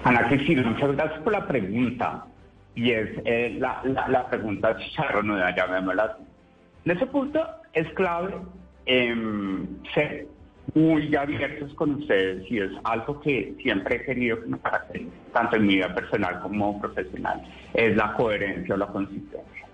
Ana 0.05 0.27
Cristina, 0.29 0.63
muchas 0.63 0.97
gracias 0.97 1.21
por 1.21 1.33
la 1.35 1.47
pregunta. 1.47 2.25
Y 2.75 2.93
es 2.93 3.11
eh, 3.27 3.57
la, 3.59 3.83
la, 3.85 4.09
la, 4.09 4.27
pregunta 4.31 4.75
charronuda, 4.95 5.55
llamémosla. 5.55 6.17
En 6.85 6.93
ese 6.93 7.07
punto 7.07 7.45
es 7.75 7.87
clave 7.93 8.37
eh, 8.87 9.15
ser 9.95 10.27
muy 10.75 11.15
abiertos 11.15 11.75
con 11.75 11.97
ustedes 11.97 12.51
y 12.51 12.59
es 12.59 12.71
algo 12.85 13.21
que 13.21 13.55
siempre 13.63 13.97
he 13.97 14.05
querido 14.05 14.41
que 14.41 14.47
me 14.47 14.59
caracterice, 14.59 15.11
tanto 15.33 15.57
en 15.57 15.67
mi 15.67 15.77
vida 15.77 15.95
personal 15.95 16.41
como 16.41 16.81
profesional, 16.81 17.43
es 17.75 17.97
la 17.97 18.15
coherencia 18.15 18.75
o 18.75 18.79
la 18.79 18.87
consistencia. 18.87 19.67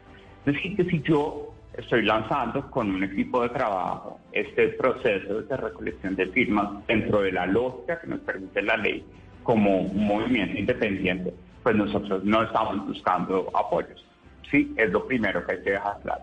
Es 0.47 0.55
decir, 0.55 0.77
que 0.77 0.85
si 0.85 1.03
yo 1.03 1.53
estoy 1.77 2.03
lanzando 2.03 2.71
con 2.71 2.91
un 2.91 3.05
equipo 3.05 3.43
de 3.43 3.51
trabajo 3.51 4.21
este 4.33 4.69
proceso 4.69 5.43
de 5.43 5.57
recolección 5.57 6.17
de 6.17 6.27
firmas 6.29 6.87
dentro 6.87 7.23
de 7.23 7.33
la 7.33 7.47
lógica 7.47 8.01
que 8.01 8.07
nos 8.07 8.21
permite 8.21 8.63
la 8.63 8.77
ley 8.77 9.05
como 9.43 9.83
un 9.83 10.07
movimiento 10.07 10.59
independiente, 10.59 11.33
pues 11.63 11.77
nosotros 11.77 12.25
no 12.25 12.43
estamos 12.43 12.87
buscando 12.87 13.49
apoyos. 13.55 14.05
Sí, 14.51 14.75
es 14.77 14.91
lo 14.91 15.07
primero 15.07 15.47
que 15.47 15.53
hay 15.53 15.63
que 15.63 15.71
dejar 15.71 16.01
claro. 16.03 16.23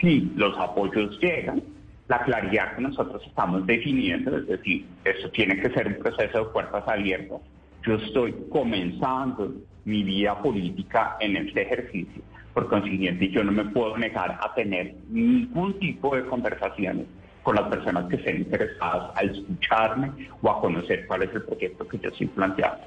Si 0.00 0.32
los 0.36 0.58
apoyos 0.58 1.18
llegan, 1.20 1.62
la 2.08 2.22
claridad 2.22 2.74
que 2.74 2.82
nosotros 2.82 3.22
estamos 3.26 3.66
definiendo, 3.66 4.36
es 4.36 4.46
decir, 4.46 4.84
eso 5.04 5.30
tiene 5.30 5.60
que 5.60 5.70
ser 5.70 5.86
un 5.86 5.94
proceso 5.94 6.38
de 6.38 6.44
puertas 6.46 6.86
abiertas. 6.86 7.40
Yo 7.86 7.94
estoy 7.94 8.34
comenzando 8.50 9.54
mi 9.84 10.02
vida 10.02 10.40
política 10.42 11.16
en 11.20 11.36
este 11.36 11.62
ejercicio. 11.62 12.22
Por 12.54 12.68
consiguiente, 12.68 13.28
yo 13.28 13.44
no 13.44 13.52
me 13.52 13.64
puedo 13.66 13.96
negar 13.96 14.38
a 14.42 14.52
tener 14.54 14.94
ningún 15.08 15.78
tipo 15.78 16.16
de 16.16 16.24
conversaciones 16.26 17.06
con 17.42 17.56
las 17.56 17.68
personas 17.68 18.08
que 18.08 18.16
estén 18.16 18.38
interesadas 18.38 19.12
a 19.14 19.22
escucharme 19.22 20.10
o 20.42 20.50
a 20.50 20.60
conocer 20.60 21.06
cuál 21.06 21.22
es 21.22 21.34
el 21.34 21.42
proyecto 21.42 21.86
que 21.86 21.98
yo 21.98 22.08
estoy 22.08 22.26
planteando. 22.26 22.84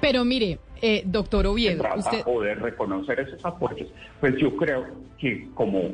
Pero 0.00 0.24
mire, 0.24 0.58
eh, 0.80 1.02
doctor 1.06 1.46
Oviedo, 1.46 1.84
usted... 1.96 2.24
poder 2.24 2.60
reconocer 2.60 3.20
esos 3.20 3.44
apoyos, 3.44 3.88
pues 4.20 4.36
yo 4.36 4.56
creo 4.56 4.84
que 5.16 5.48
como 5.54 5.92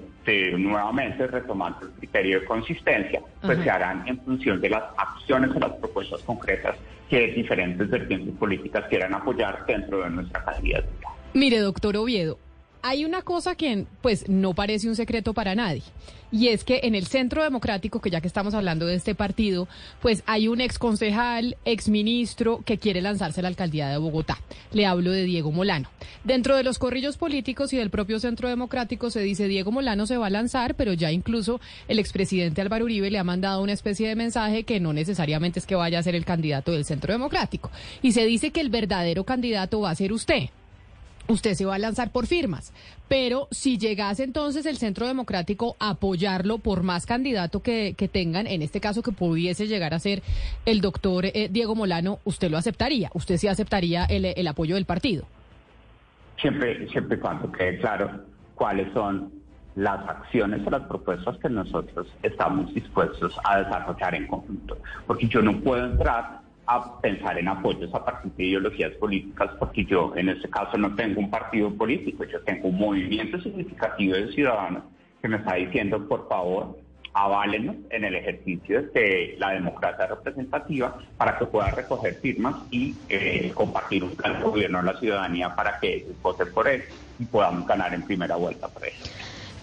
nuevamente 0.59 1.27
retomando 1.27 1.87
el 1.87 1.93
criterio 1.93 2.41
de 2.41 2.47
consistencia, 2.47 3.21
pues 3.43 3.63
se 3.63 3.71
harán 3.71 4.07
en 4.09 4.19
función 4.21 4.61
de 4.61 4.71
las 4.71 4.83
acciones 4.97 5.51
o 5.55 5.59
las 5.59 5.73
propuestas 5.73 6.23
concretas 6.23 6.77
que 7.09 7.29
diferentes 7.29 7.89
vertientes 7.89 8.35
políticas 8.37 8.85
quieran 8.89 9.15
apoyar 9.15 9.65
dentro 9.67 10.03
de 10.03 10.11
nuestra 10.11 10.45
candidatura. 10.45 11.18
Mire, 11.35 11.59
doctor 11.61 11.97
Oviedo, 11.97 12.39
hay 12.83 13.05
una 13.05 13.23
cosa 13.23 13.55
que 13.55 13.87
pues 14.03 14.29
no 14.29 14.55
parece 14.55 14.89
un 14.89 14.97
secreto 14.97 15.35
para 15.35 15.55
nadie 15.55 15.83
y 16.31 16.49
es 16.49 16.65
que 16.65 16.81
en 16.83 16.95
el 16.95 17.07
Centro 17.07 17.43
Democrático, 17.43 18.01
que 18.01 18.11
ya 18.11 18.21
que 18.21 18.27
estamos 18.27 18.55
hablando 18.55 18.87
de 18.87 18.95
este 18.95 19.15
partido, 19.15 19.69
pues 20.01 20.23
hay 20.27 20.49
un 20.49 20.61
ex 20.61 20.79
concejal, 20.79 21.57
ex 21.65 21.89
ministro 21.89 22.63
que 22.65 22.79
quiere 22.79 23.01
lanzarse 23.01 23.41
a 23.41 23.43
la 23.43 23.49
alcaldía 23.49 23.89
de 23.89 23.99
Bogotá. 23.99 24.39
Le 24.73 24.87
hablo 24.87 25.11
de 25.11 25.25
Diego 25.25 25.53
Molano. 25.53 25.89
Dentro 26.25 26.57
de 26.57 26.65
los 26.65 26.79
corrillos 26.79 27.17
políticos 27.17 27.73
y 27.73 27.79
del 27.79 27.91
propio 27.91 28.21
Centro 28.21 28.49
Democrático 28.49 29.11
se 29.11 29.21
dice 29.21 29.49
Diego 29.49 29.71
Molano 29.71 30.07
se 30.07 30.17
va 30.17 30.27
a 30.27 30.31
lanzar, 30.31 30.75
pero 30.75 30.93
ya 30.93 31.11
incluso 31.11 31.61
el 31.89 31.99
expresidente 31.99 32.61
Álvaro 32.61 32.85
Uribe 32.85 33.11
le 33.11 33.19
ha 33.19 33.25
mandado 33.25 33.63
una 33.63 33.73
especie 33.73 34.09
de 34.09 34.17
mensaje 34.17 34.65
que 34.65 34.81
no 34.81 34.93
necesariamente 34.93 35.59
es 35.59 35.67
que 35.67 35.75
vaya 35.75 35.99
a 35.99 36.03
ser 36.03 36.15
el 36.15 36.25
candidato 36.25 36.73
del 36.73 36.85
Centro 36.85 37.13
Democrático. 37.13 37.71
Y 38.03 38.13
se 38.13 38.27
dice 38.27 38.51
que 38.51 38.61
el 38.61 38.71
verdadero 38.71 39.25
candidato 39.25 39.81
va 39.81 39.91
a 39.91 39.95
ser 39.95 40.13
usted 40.13 40.51
usted 41.29 41.55
se 41.55 41.65
va 41.65 41.77
a 41.77 41.79
lanzar 41.79 42.11
por 42.11 42.27
firmas. 42.27 42.73
Pero 43.09 43.49
si 43.51 43.79
llegase 43.79 44.25
entonces 44.25 44.67
el 44.67 44.77
Centro 44.77 45.07
Democrático 45.07 45.77
a 45.79 45.91
apoyarlo 45.91 46.59
por 46.59 46.83
más 46.83 47.07
candidato 47.07 47.63
que, 47.63 47.95
tengan, 48.13 48.47
en 48.47 48.63
este 48.63 48.81
caso 48.81 49.03
que 49.03 49.13
pudiese 49.13 49.67
llegar 49.67 49.95
a 49.95 49.99
ser 49.99 50.23
el 50.67 50.81
doctor 50.81 51.27
eh, 51.27 51.49
Diego 51.51 51.75
Molano, 51.75 52.19
¿usted 52.25 52.51
lo 52.51 52.57
aceptaría? 52.57 53.11
¿Usted 53.15 53.37
sí 53.37 53.49
aceptaría 53.49 54.05
el, 54.05 54.47
apoyo 54.47 54.75
del 54.75 54.85
partido? 54.85 55.25
Siempre, 56.41 56.89
siempre 56.89 57.19
cuando 57.19 57.51
quede 57.53 57.79
claro 57.79 58.25
cuáles 58.55 58.93
son 58.93 59.31
las 59.75 60.09
acciones 60.09 60.67
o 60.67 60.71
las 60.71 60.83
propuestas 60.83 61.37
que 61.39 61.49
nosotros 61.49 62.07
estamos 62.23 62.75
dispuestos 62.75 63.39
a 63.45 63.59
desarrollar 63.59 64.15
en 64.15 64.27
conjunto. 64.27 64.77
Porque 65.07 65.29
yo 65.29 65.41
no 65.41 65.61
puedo 65.61 65.85
entrar 65.85 66.38
a 66.69 67.01
pensar 67.01 67.39
en 67.39 67.49
apoyos 67.49 67.93
a 67.95 68.05
partir 68.05 68.31
de 68.33 68.45
ideologías 68.45 68.93
políticas, 68.95 69.51
porque 69.59 69.85
yo 69.87 70.13
en 70.17 70.29
este 70.29 70.51
caso 70.51 70.77
no 70.77 70.95
tengo 70.95 71.19
un 71.19 71.31
partido 71.31 71.75
político, 71.75 72.25
yo 72.25 72.41
tengo 72.43 72.69
un 72.69 72.79
movimiento 72.79 73.41
significativo 73.41 74.15
de 74.15 74.33
ciudadanos 74.33 74.85
que 75.23 75.29
me 75.29 75.39
está 75.39 75.55
diciendo, 75.55 76.07
por 76.07 76.29
favor, 76.29 76.79
aválenos 77.15 77.77
en 77.91 78.05
el 78.05 78.15
ejercicio 78.15 78.83
de 78.93 79.37
la 79.39 79.51
democracia 79.53 80.07
representativa 80.07 80.99
para 81.17 81.39
que 81.39 81.47
pueda 81.47 81.71
recoger 81.71 82.21
firmas 82.21 82.55
y 82.71 82.99
eh, 83.09 83.51
compartir 83.55 84.05
un 84.05 84.15
plan 84.15 84.39
de 84.39 84.45
gobierno 84.45 84.83
la 84.83 84.99
ciudadanía 84.99 85.55
para 85.57 85.79
que 85.81 86.07
voten 86.21 86.53
por 86.53 86.69
él 86.69 86.85
y 87.19 87.25
podamos 87.25 87.67
ganar 87.67 87.95
en 87.95 88.05
primera 88.05 88.37
vuelta 88.37 88.69
por 88.69 88.87
él. 88.87 88.93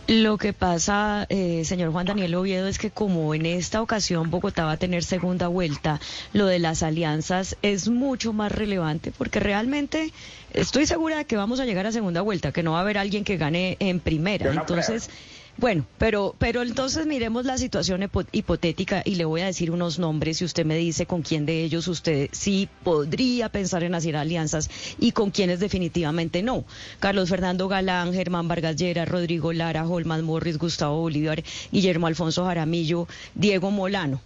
Lo 0.08 0.38
que 0.38 0.54
pasa, 0.54 1.26
eh, 1.30 1.66
señor 1.66 1.92
Juan 1.92 2.06
Daniel 2.06 2.36
Oviedo, 2.36 2.68
es 2.68 2.78
que 2.78 2.92
como 2.92 3.34
en 3.34 3.48
esta 3.48 3.82
ocasión 3.82 4.30
Bogotá 4.30 4.66
va 4.66 4.74
a 4.74 4.78
tener 4.78 5.04
segunda 5.04 5.48
vuelta, 5.48 6.00
lo 6.32 6.46
de 6.46 6.60
las 6.60 6.84
alianzas 6.84 7.58
es 7.64 7.90
mucho 7.90 8.32
más 8.32 8.52
relevante 8.52 9.12
porque 9.12 9.40
realmente 9.40 10.14
estoy 10.54 10.86
segura 10.86 11.18
de 11.18 11.26
que 11.26 11.38
vamos 11.38 11.60
a 11.60 11.66
llegar 11.66 11.88
a 11.88 11.92
segunda 11.92 12.22
vuelta, 12.22 12.52
que 12.52 12.62
no 12.62 12.74
va 12.74 12.80
a 12.80 12.82
haber 12.82 13.00
alguien 13.00 13.24
que 13.24 13.38
gane 13.38 13.78
en 13.80 14.00
primera. 14.00 14.54
Entonces... 14.54 15.10
Bueno, 15.58 15.86
pero, 15.98 16.36
pero 16.38 16.64
entonces 16.64 17.06
miremos 17.08 17.46
la 17.46 17.58
situación 17.58 18.10
hipotética 18.34 19.02
y 19.06 19.16
le 19.16 19.24
voy 19.24 19.40
a 19.40 19.46
decir 19.46 19.72
unos 19.72 20.00
nombres 20.00 20.42
y 20.42 20.46
usted 20.46 20.66
me 20.66 20.76
dice 20.76 21.06
con 21.06 21.22
quién 21.22 21.46
de 21.46 21.64
ellos 21.64 21.88
usted 21.88 22.28
sí 22.34 22.68
podría 22.84 23.48
pensar 23.48 23.84
en 23.84 23.96
hacer 23.96 24.18
alianzas 24.18 24.70
y 25.00 25.14
con 25.14 25.32
quiénes 25.32 25.62
definitivamente 25.62 26.44
no. 26.44 26.66
Carlos 27.00 27.30
Fernando 27.30 27.70
Galán, 27.70 28.14
Germán 28.14 28.50
Vargas 28.50 28.76
Llera, 28.76 29.06
Rodrigo 29.06 29.54
Lara, 29.54 29.88
Holman 29.88 30.26
Morris, 30.26 30.58
Gustavo 30.58 31.00
Bolívar, 31.00 31.42
Guillermo 31.72 32.08
Alfonso 32.08 32.44
Jaramillo, 32.46 33.08
Diego 33.34 33.72
Molano. 33.72 34.20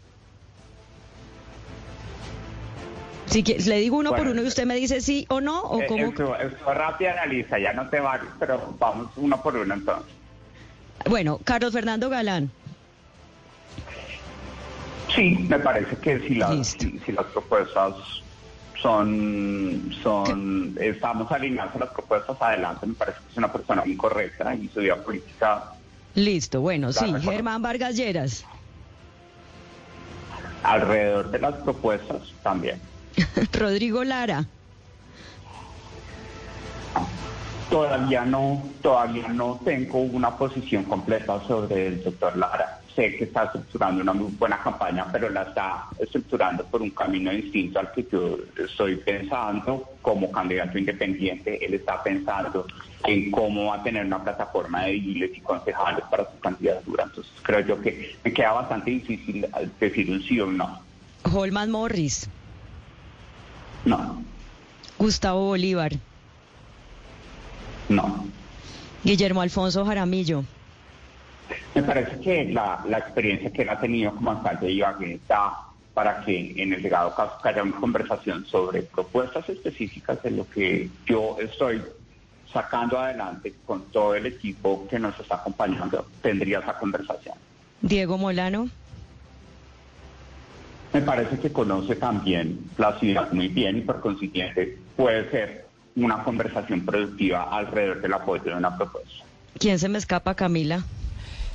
Si 3.27 3.43
le 3.43 3.77
digo 3.77 3.97
uno 3.97 4.15
por 4.15 4.27
uno 4.27 4.41
y 4.41 4.47
usted 4.47 4.65
me 4.65 4.73
dice 4.73 5.01
sí 5.01 5.27
o 5.29 5.39
no, 5.39 5.61
o 5.61 5.79
eh, 5.79 5.85
cómo. 5.87 6.07
Esto, 6.07 6.35
esto 6.35 6.73
rápido 6.73 7.11
analiza, 7.11 7.59
ya 7.59 7.73
no 7.73 7.87
te 7.87 7.99
va, 7.99 8.19
pero 8.39 8.73
vamos 8.79 9.11
uno 9.17 9.39
por 9.43 9.55
uno 9.55 9.75
entonces. 9.75 10.18
Bueno, 11.07 11.39
Carlos 11.43 11.73
Fernando 11.73 12.09
Galán. 12.09 12.51
Sí, 15.15 15.45
me 15.49 15.59
parece 15.59 15.95
que 15.97 16.19
si 16.19 16.35
las, 16.35 16.67
si, 16.67 17.11
las 17.11 17.25
propuestas 17.27 17.95
son, 18.81 19.93
son, 20.03 20.77
estamos 20.79 21.31
alineados 21.31 21.75
a 21.75 21.79
las 21.79 21.89
propuestas 21.89 22.37
adelante, 22.41 22.85
me 22.85 22.93
parece 22.93 23.19
que 23.19 23.31
es 23.31 23.37
una 23.37 23.51
persona 23.51 23.83
muy 23.83 23.95
correcta 23.95 24.53
y 24.53 24.67
su 24.69 24.79
vida 24.81 24.95
política. 24.97 25.63
Listo, 26.15 26.61
bueno, 26.61 26.93
sí, 26.93 27.11
Germán 27.21 27.61
Vargas 27.61 27.95
Lleras. 27.95 28.45
Alrededor 30.63 31.31
de 31.31 31.39
las 31.39 31.55
propuestas 31.55 32.21
también. 32.43 32.79
Rodrigo 33.53 34.03
Lara. 34.03 34.45
Todavía 37.69 38.25
no, 38.25 38.63
todavía 38.81 39.27
no 39.27 39.59
tengo 39.63 39.99
una 39.99 40.35
posición 40.35 40.83
completa 40.85 41.39
sobre 41.47 41.87
el 41.87 42.03
doctor 42.03 42.35
Lara. 42.35 42.79
Sé 42.95 43.15
que 43.15 43.25
está 43.25 43.43
estructurando 43.43 44.01
una 44.01 44.13
muy 44.13 44.31
buena 44.39 44.57
campaña, 44.57 45.05
pero 45.11 45.29
la 45.29 45.43
está 45.43 45.85
estructurando 45.99 46.65
por 46.65 46.81
un 46.81 46.89
camino 46.89 47.29
distinto 47.31 47.79
al 47.79 47.91
que 47.91 48.07
yo 48.11 48.37
estoy 48.57 48.95
pensando 48.95 49.87
como 50.01 50.31
candidato 50.31 50.79
independiente. 50.79 51.63
Él 51.63 51.75
está 51.75 52.01
pensando 52.01 52.65
en 53.05 53.29
cómo 53.29 53.67
va 53.67 53.75
a 53.75 53.83
tener 53.83 54.03
una 54.03 54.23
plataforma 54.23 54.85
de 54.85 54.95
ediles 54.95 55.31
y 55.37 55.41
concejales 55.41 56.03
para 56.09 56.25
su 56.25 56.39
candidatura. 56.39 57.03
Entonces 57.03 57.31
creo 57.43 57.59
yo 57.59 57.79
que 57.79 58.17
me 58.23 58.33
queda 58.33 58.53
bastante 58.53 58.89
difícil 58.89 59.47
decir 59.79 60.09
un 60.09 60.23
sí 60.23 60.39
o 60.39 60.47
un 60.47 60.57
no. 60.57 60.81
Holman 61.31 61.69
Morris. 61.69 62.27
No. 63.85 64.23
Gustavo 64.97 65.45
Bolívar. 65.45 65.93
No. 67.89 68.25
Guillermo 69.03 69.41
Alfonso 69.41 69.85
Jaramillo. 69.85 70.43
Me 71.73 71.83
parece 71.83 72.19
que 72.19 72.45
la, 72.45 72.83
experiencia 72.97 73.51
que 73.51 73.63
él 73.63 73.69
ha 73.69 73.79
tenido 73.79 74.13
como 74.13 74.31
alcalde 74.31 74.67
de 74.67 74.73
Ibagué 74.73 75.19
da 75.27 75.65
para 75.93 76.23
que 76.23 76.53
en 76.55 76.73
el 76.73 76.81
llegado 76.81 77.13
caso 77.15 77.35
haya 77.43 77.63
una 77.63 77.75
conversación 77.77 78.45
sobre 78.45 78.83
propuestas 78.83 79.49
específicas 79.49 80.21
de 80.23 80.31
lo 80.31 80.49
que 80.49 80.89
yo 81.05 81.37
estoy 81.39 81.81
sacando 82.53 82.97
adelante 82.97 83.53
con 83.65 83.83
todo 83.91 84.15
el 84.15 84.25
equipo 84.25 84.87
que 84.87 84.99
nos 84.99 85.19
está 85.19 85.35
acompañando, 85.35 86.05
tendría 86.21 86.59
esa 86.59 86.77
conversación. 86.77 87.35
Diego 87.81 88.17
Molano. 88.17 88.69
Me 90.93 91.01
parece 91.01 91.39
que 91.39 91.51
conoce 91.51 91.95
también 91.95 92.59
la 92.77 92.97
ciudad 92.99 93.31
muy 93.31 93.47
bien 93.47 93.77
y 93.77 93.81
por 93.81 93.99
consiguiente 93.99 94.77
puede 94.95 95.29
ser 95.29 95.68
una 95.95 96.23
conversación 96.23 96.85
productiva 96.85 97.43
alrededor 97.51 98.01
del 98.01 98.13
apoyo 98.13 98.43
de 98.43 98.55
una 98.55 98.75
propuesta. 98.75 99.23
¿Quién 99.57 99.79
se 99.79 99.89
me 99.89 99.97
escapa, 99.97 100.35
Camila? 100.35 100.83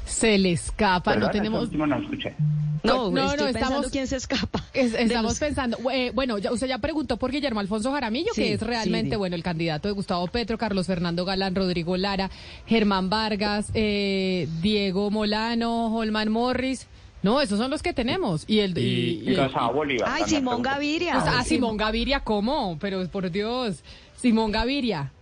Se 0.05 0.37
le 0.39 0.53
escapa, 0.53 1.17
no 1.17 1.31
tenemos... 1.31 1.73
no 1.73 1.97
escuché. 1.97 2.35
No, 2.83 3.11
no, 3.11 3.35
no, 3.35 3.47
estamos... 3.47 3.91
¿Quién 3.91 4.07
se 4.07 4.17
escapa? 4.17 4.63
estamos 4.75 5.39
pensando... 5.39 5.79
Eh, 5.91 6.13
bueno, 6.15 6.37
ya, 6.37 6.53
usted 6.53 6.67
ya 6.67 6.79
preguntó 6.79 7.17
por 7.17 7.31
Guillermo 7.31 7.61
Alfonso 7.61 7.91
Jaramillo, 7.91 8.33
que 8.35 8.53
es 8.53 8.61
realmente, 8.61 9.17
bueno, 9.17 9.37
el 9.37 9.43
candidato 9.43 9.89
de 9.89 9.95
Gustavo 9.95 10.27
Petro, 10.27 10.59
Carlos 10.59 10.87
Fernando 10.87 11.25
Galán, 11.25 11.55
Rodrigo 11.55 11.97
Lara, 11.97 12.31
Germán 12.67 13.09
Vargas, 13.09 13.71
eh, 13.73 14.49
Diego 14.61 15.11
Molano, 15.11 15.95
Holman 15.95 16.31
Morris... 16.31 16.87
No, 17.23 17.41
esos 17.41 17.59
son 17.59 17.71
los 17.71 17.83
que 17.83 17.95
tenemos. 17.95 18.45
Y 18.47 18.59
el 18.59 18.77
y, 18.77 19.23
Y 19.27 19.35
Gonzalo 19.35 19.73
Bolívar. 19.73 20.11
Ay, 20.13 20.25
Simón. 20.27 20.61
Gaviria. 20.61 21.15
Pues, 21.15 21.25
ah, 21.27 21.43
Sí. 21.43 21.55
Simón 21.55 21.79
Gaviria, 21.79 22.21
¿cómo? 22.21 22.77
Pero 22.79 23.09
por 23.09 23.31
Dios, 23.31 23.83
Simón 24.25 24.53
Gaviria. 24.53 25.13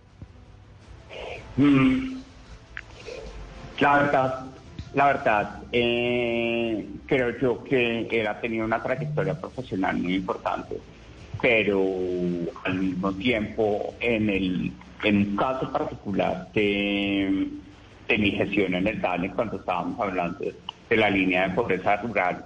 Mm, 1.57 2.21
La 3.81 3.97
verdad, 3.97 4.45
la 4.93 5.05
verdad, 5.07 5.63
eh, 5.73 6.87
creo 7.05 7.37
yo 7.37 7.65
que 7.65 8.07
él 8.09 8.27
ha 8.27 8.39
tenido 8.39 8.63
una 8.63 8.81
trayectoria 8.81 9.37
profesional 9.37 9.97
muy 9.97 10.15
importante, 10.15 10.77
pero 11.41 11.83
al 12.63 12.75
mismo 12.75 13.11
tiempo, 13.15 13.93
en, 13.99 14.29
el, 14.29 14.71
en 15.03 15.17
un 15.17 15.35
caso 15.35 15.69
particular 15.69 16.47
de, 16.53 17.49
de 18.07 18.17
mi 18.17 18.31
gestión 18.31 18.73
en 18.73 18.87
el 18.87 19.01
DANE, 19.01 19.33
cuando 19.33 19.57
estábamos 19.57 19.99
hablando 19.99 20.45
de 20.89 20.95
la 20.95 21.09
línea 21.09 21.49
de 21.49 21.55
pobreza 21.55 21.97
rural, 21.97 22.45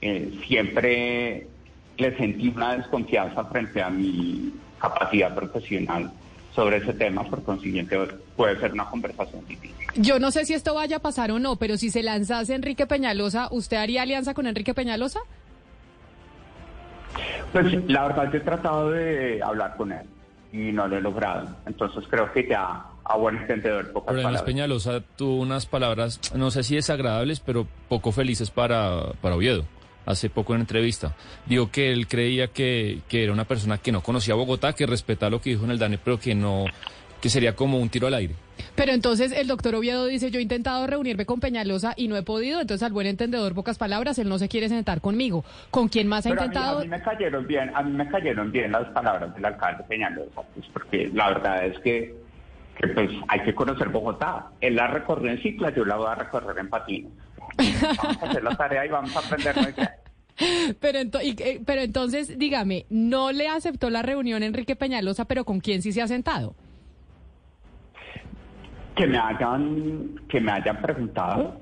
eh, 0.00 0.40
siempre 0.46 1.46
le 1.98 2.16
sentí 2.16 2.48
una 2.48 2.78
desconfianza 2.78 3.44
frente 3.44 3.82
a 3.82 3.90
mi 3.90 4.54
capacidad 4.78 5.34
profesional 5.34 6.10
sobre 6.54 6.78
ese 6.78 6.92
tema, 6.92 7.22
por 7.22 7.44
consiguiente 7.44 7.96
puede 8.36 8.58
ser 8.58 8.72
una 8.72 8.86
conversación 8.86 9.46
difícil. 9.46 9.76
Yo 9.94 10.18
no 10.18 10.30
sé 10.30 10.44
si 10.44 10.54
esto 10.54 10.74
vaya 10.74 10.96
a 10.96 10.98
pasar 10.98 11.30
o 11.30 11.38
no, 11.38 11.56
pero 11.56 11.76
si 11.76 11.90
se 11.90 12.02
lanzase 12.02 12.54
Enrique 12.54 12.86
Peñalosa, 12.86 13.48
¿usted 13.52 13.76
haría 13.76 14.02
alianza 14.02 14.34
con 14.34 14.46
Enrique 14.46 14.74
Peñalosa? 14.74 15.20
Pues 17.52 17.88
la 17.88 18.08
verdad 18.08 18.32
yo 18.32 18.38
he 18.38 18.40
tratado 18.40 18.90
de 18.90 19.40
hablar 19.42 19.76
con 19.76 19.92
él 19.92 20.06
y 20.52 20.72
no 20.72 20.88
lo 20.88 20.98
he 20.98 21.00
logrado, 21.00 21.48
entonces 21.66 22.04
creo 22.08 22.32
que 22.32 22.48
ya 22.48 22.84
a 23.04 23.16
buen 23.16 23.36
entendedor 23.36 23.92
pocas 23.92 24.08
Pero 24.08 24.22
palabras. 24.22 24.42
Peñalosa 24.42 25.00
tuvo 25.16 25.40
unas 25.40 25.66
palabras, 25.66 26.20
no 26.34 26.50
sé 26.50 26.62
si 26.62 26.76
desagradables, 26.76 27.40
pero 27.40 27.66
poco 27.88 28.12
felices 28.12 28.50
para, 28.50 29.12
para 29.20 29.36
Oviedo. 29.36 29.64
Hace 30.08 30.30
poco 30.30 30.54
en 30.54 30.62
entrevista. 30.62 31.14
Dijo 31.44 31.70
que 31.70 31.92
él 31.92 32.08
creía 32.08 32.48
que, 32.48 33.00
que 33.08 33.24
era 33.24 33.32
una 33.32 33.44
persona 33.44 33.76
que 33.76 33.92
no 33.92 34.00
conocía 34.00 34.34
Bogotá, 34.34 34.72
que 34.72 34.86
respetaba 34.86 35.28
lo 35.28 35.40
que 35.42 35.50
dijo 35.50 35.66
en 35.66 35.70
el 35.70 35.78
DANE, 35.78 35.98
pero 36.02 36.18
que 36.18 36.34
no, 36.34 36.64
que 37.20 37.28
sería 37.28 37.54
como 37.54 37.78
un 37.78 37.90
tiro 37.90 38.06
al 38.06 38.14
aire. 38.14 38.34
Pero 38.74 38.92
entonces 38.92 39.32
el 39.32 39.46
doctor 39.48 39.74
Oviedo 39.74 40.06
dice, 40.06 40.30
yo 40.30 40.38
he 40.38 40.42
intentado 40.42 40.86
reunirme 40.86 41.26
con 41.26 41.40
Peñalosa 41.40 41.92
y 41.94 42.08
no 42.08 42.16
he 42.16 42.22
podido, 42.22 42.58
entonces 42.62 42.82
al 42.86 42.92
buen 42.92 43.06
entendedor, 43.06 43.54
pocas 43.54 43.76
palabras, 43.76 44.18
él 44.18 44.30
no 44.30 44.38
se 44.38 44.48
quiere 44.48 44.70
sentar 44.70 45.02
conmigo. 45.02 45.44
¿Con 45.70 45.88
quién 45.88 46.08
más 46.08 46.24
ha 46.24 46.30
Pero 46.30 46.40
a 46.40 46.44
mí- 46.44 46.48
intentado? 46.48 46.78
A 46.78 46.82
mí, 46.82 46.88
me 46.88 47.02
cayeron 47.02 47.46
bien, 47.46 47.70
a 47.74 47.82
mí 47.82 47.92
me 47.92 48.08
cayeron 48.08 48.50
bien 48.50 48.72
las 48.72 48.86
palabras 48.92 49.34
del 49.34 49.44
alcalde 49.44 49.84
Peñalosa, 49.86 50.40
pues, 50.54 50.66
porque 50.72 51.10
la 51.12 51.28
verdad 51.28 51.66
es 51.66 51.78
que, 51.80 52.14
que, 52.80 52.88
pues 52.88 53.10
hay 53.28 53.40
que 53.42 53.54
conocer 53.54 53.88
Bogotá. 53.90 54.46
Él 54.62 54.74
la 54.76 54.86
recorrió 54.86 55.30
en 55.30 55.42
cicla, 55.42 55.68
yo 55.74 55.84
la 55.84 55.96
voy 55.96 56.06
a 56.08 56.14
recorrer 56.14 56.56
en 56.58 56.70
patines. 56.70 57.12
Vamos 58.02 58.22
a 58.22 58.26
hacer 58.26 58.42
la 58.44 58.56
tarea 58.56 58.86
y 58.86 58.88
vamos 58.88 59.14
a 59.16 59.18
aprender. 59.20 59.54
Pero, 60.80 61.00
ento- 61.00 61.20
y- 61.20 61.34
eh, 61.42 61.60
pero 61.66 61.80
entonces, 61.80 62.38
dígame, 62.38 62.86
¿no 62.90 63.32
le 63.32 63.48
aceptó 63.48 63.90
la 63.90 64.02
reunión 64.02 64.44
Enrique 64.44 64.76
Peñalosa, 64.76 65.24
pero 65.24 65.44
con 65.44 65.58
quién 65.58 65.82
sí 65.82 65.90
se 65.92 66.00
ha 66.00 66.06
sentado? 66.06 66.54
que 68.94 69.06
me 69.06 69.16
hayan 69.18 70.20
que 70.28 70.40
me 70.40 70.50
hayan 70.52 70.80
preguntado 70.82 71.60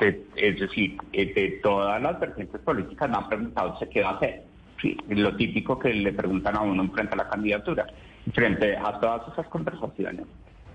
de- 0.00 0.26
es 0.36 0.58
decir 0.58 0.96
eh, 1.12 1.32
de 1.34 1.60
todas 1.62 2.00
las 2.00 2.18
vertientes 2.18 2.60
políticas 2.62 3.10
me 3.10 3.16
han 3.16 3.28
preguntado 3.28 3.78
¿se 3.78 3.88
qué 3.90 4.00
va 4.02 4.10
a 4.10 4.16
hacer? 4.16 4.42
Sí, 4.80 4.96
lo 5.08 5.36
típico 5.36 5.78
que 5.78 5.92
le 5.92 6.12
preguntan 6.14 6.56
a 6.56 6.60
uno 6.62 6.90
frente 6.90 7.12
a 7.12 7.16
la 7.16 7.28
candidatura 7.28 7.86
frente 8.32 8.74
a 8.76 8.98
todas 9.00 9.30
esas 9.32 9.46
conversaciones 9.48 10.24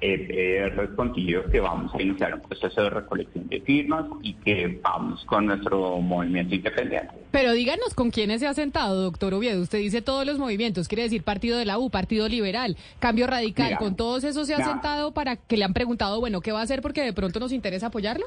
eh, 0.01 0.71
respondido 0.75 1.43
que 1.51 1.59
vamos 1.59 1.93
a 1.95 2.01
iniciar 2.01 2.35
un 2.35 2.41
proceso 2.41 2.83
de 2.83 2.89
recolección 2.89 3.47
de 3.47 3.61
firmas 3.61 4.05
y 4.21 4.33
que 4.35 4.79
vamos 4.81 5.23
con 5.25 5.45
nuestro 5.47 5.99
movimiento 5.99 6.55
independiente 6.55 7.09
Pero 7.31 7.53
díganos 7.53 7.93
con 7.95 8.11
quiénes 8.11 8.39
se 8.41 8.47
ha 8.47 8.53
sentado, 8.53 9.01
doctor 9.01 9.33
Oviedo. 9.33 9.61
Usted 9.61 9.79
dice 9.79 10.01
todos 10.01 10.25
los 10.25 10.37
movimientos, 10.37 10.87
quiere 10.87 11.03
decir 11.03 11.23
Partido 11.23 11.57
de 11.57 11.65
la 11.65 11.79
U, 11.79 11.89
Partido 11.89 12.27
Liberal, 12.27 12.77
Cambio 12.99 13.27
Radical. 13.27 13.67
Mira, 13.67 13.77
¿Con 13.79 13.95
todos 13.95 14.23
esos 14.23 14.47
se 14.47 14.53
ha 14.53 14.57
mira. 14.57 14.69
sentado 14.71 15.13
para 15.13 15.35
que 15.35 15.57
le 15.57 15.65
han 15.65 15.73
preguntado, 15.73 16.19
bueno, 16.19 16.41
qué 16.41 16.51
va 16.51 16.59
a 16.59 16.63
hacer 16.63 16.81
porque 16.81 17.01
de 17.01 17.13
pronto 17.13 17.39
nos 17.39 17.51
interesa 17.51 17.87
apoyarlo? 17.87 18.25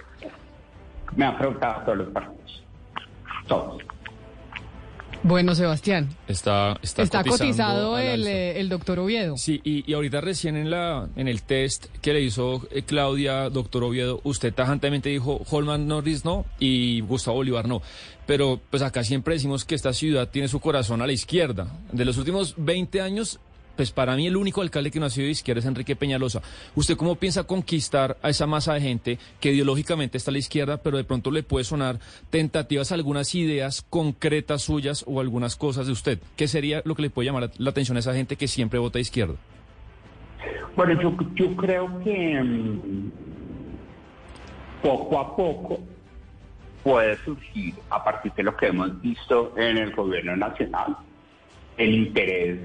me 1.16 1.24
han 1.24 1.36
preguntado 1.36 1.82
todos 1.84 1.98
los 1.98 2.08
partidos 2.10 2.62
todos 3.48 3.82
Bueno, 5.22 5.54
Sebastián, 5.54 6.08
Está, 6.28 6.78
está, 6.82 7.02
está, 7.02 7.24
cotizado 7.24 7.98
el, 7.98 8.26
eh, 8.26 8.58
el 8.58 8.68
doctor 8.68 8.98
Oviedo. 8.98 9.36
Sí, 9.36 9.60
y, 9.64 9.90
y 9.90 9.94
ahorita 9.94 10.20
recién 10.20 10.56
en 10.56 10.70
la 10.70 11.08
en 11.14 11.28
el 11.28 11.42
test 11.42 11.86
que 12.00 12.14
le 12.14 12.22
hizo 12.22 12.66
eh, 12.70 12.82
Claudia, 12.82 13.50
doctor 13.50 13.84
Oviedo, 13.84 14.20
usted 14.24 14.54
tajantemente 14.54 15.10
dijo 15.10 15.42
Holman 15.50 15.86
Norris 15.86 16.24
no 16.24 16.46
y 16.58 17.00
Gustavo 17.02 17.36
Bolívar 17.36 17.68
no. 17.68 17.82
Pero 18.26 18.60
pues 18.70 18.82
acá 18.82 19.04
siempre 19.04 19.34
decimos 19.34 19.64
que 19.64 19.74
esta 19.74 19.92
ciudad 19.92 20.28
tiene 20.28 20.48
su 20.48 20.60
corazón 20.60 21.02
a 21.02 21.06
la 21.06 21.12
izquierda. 21.12 21.66
De 21.92 22.04
los 22.04 22.16
últimos 22.16 22.54
20 22.56 23.00
años, 23.00 23.40
pues 23.80 23.92
para 23.92 24.14
mí 24.14 24.26
el 24.26 24.36
único 24.36 24.60
alcalde 24.60 24.90
que 24.90 25.00
no 25.00 25.06
ha 25.06 25.08
sido 25.08 25.24
de 25.24 25.30
izquierda 25.30 25.60
es 25.60 25.64
Enrique 25.64 25.96
Peñalosa. 25.96 26.42
¿Usted 26.74 26.98
cómo 26.98 27.14
piensa 27.14 27.44
conquistar 27.44 28.18
a 28.20 28.28
esa 28.28 28.46
masa 28.46 28.74
de 28.74 28.82
gente 28.82 29.18
que 29.40 29.52
ideológicamente 29.52 30.18
está 30.18 30.30
a 30.30 30.32
la 30.32 30.38
izquierda, 30.38 30.76
pero 30.82 30.98
de 30.98 31.04
pronto 31.04 31.30
le 31.30 31.42
puede 31.42 31.64
sonar 31.64 31.98
tentativas 32.28 32.92
algunas 32.92 33.34
ideas 33.34 33.80
concretas 33.88 34.60
suyas 34.60 35.02
o 35.08 35.18
algunas 35.18 35.56
cosas 35.56 35.86
de 35.86 35.92
usted? 35.92 36.18
¿Qué 36.36 36.46
sería 36.46 36.82
lo 36.84 36.94
que 36.94 37.00
le 37.00 37.08
puede 37.08 37.28
llamar 37.28 37.52
la 37.56 37.70
atención 37.70 37.96
a 37.96 38.00
esa 38.00 38.12
gente 38.12 38.36
que 38.36 38.48
siempre 38.48 38.78
vota 38.78 38.98
a 38.98 39.00
izquierda? 39.00 39.36
Bueno, 40.76 41.00
yo, 41.00 41.16
yo 41.34 41.56
creo 41.56 42.02
que 42.04 42.38
mm, 42.38 43.10
poco 44.82 45.18
a 45.18 45.34
poco 45.36 45.80
puede 46.84 47.16
surgir, 47.24 47.76
a 47.88 48.04
partir 48.04 48.30
de 48.34 48.42
lo 48.42 48.54
que 48.58 48.66
hemos 48.66 49.00
visto 49.00 49.54
en 49.56 49.78
el 49.78 49.94
gobierno 49.94 50.36
nacional, 50.36 50.98
el 51.78 51.94
interés 51.94 52.58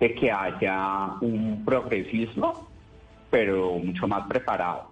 de 0.00 0.14
que 0.14 0.30
haya 0.30 1.14
un 1.20 1.64
progresismo, 1.64 2.68
pero 3.30 3.72
mucho 3.78 4.06
más 4.06 4.26
preparado, 4.26 4.90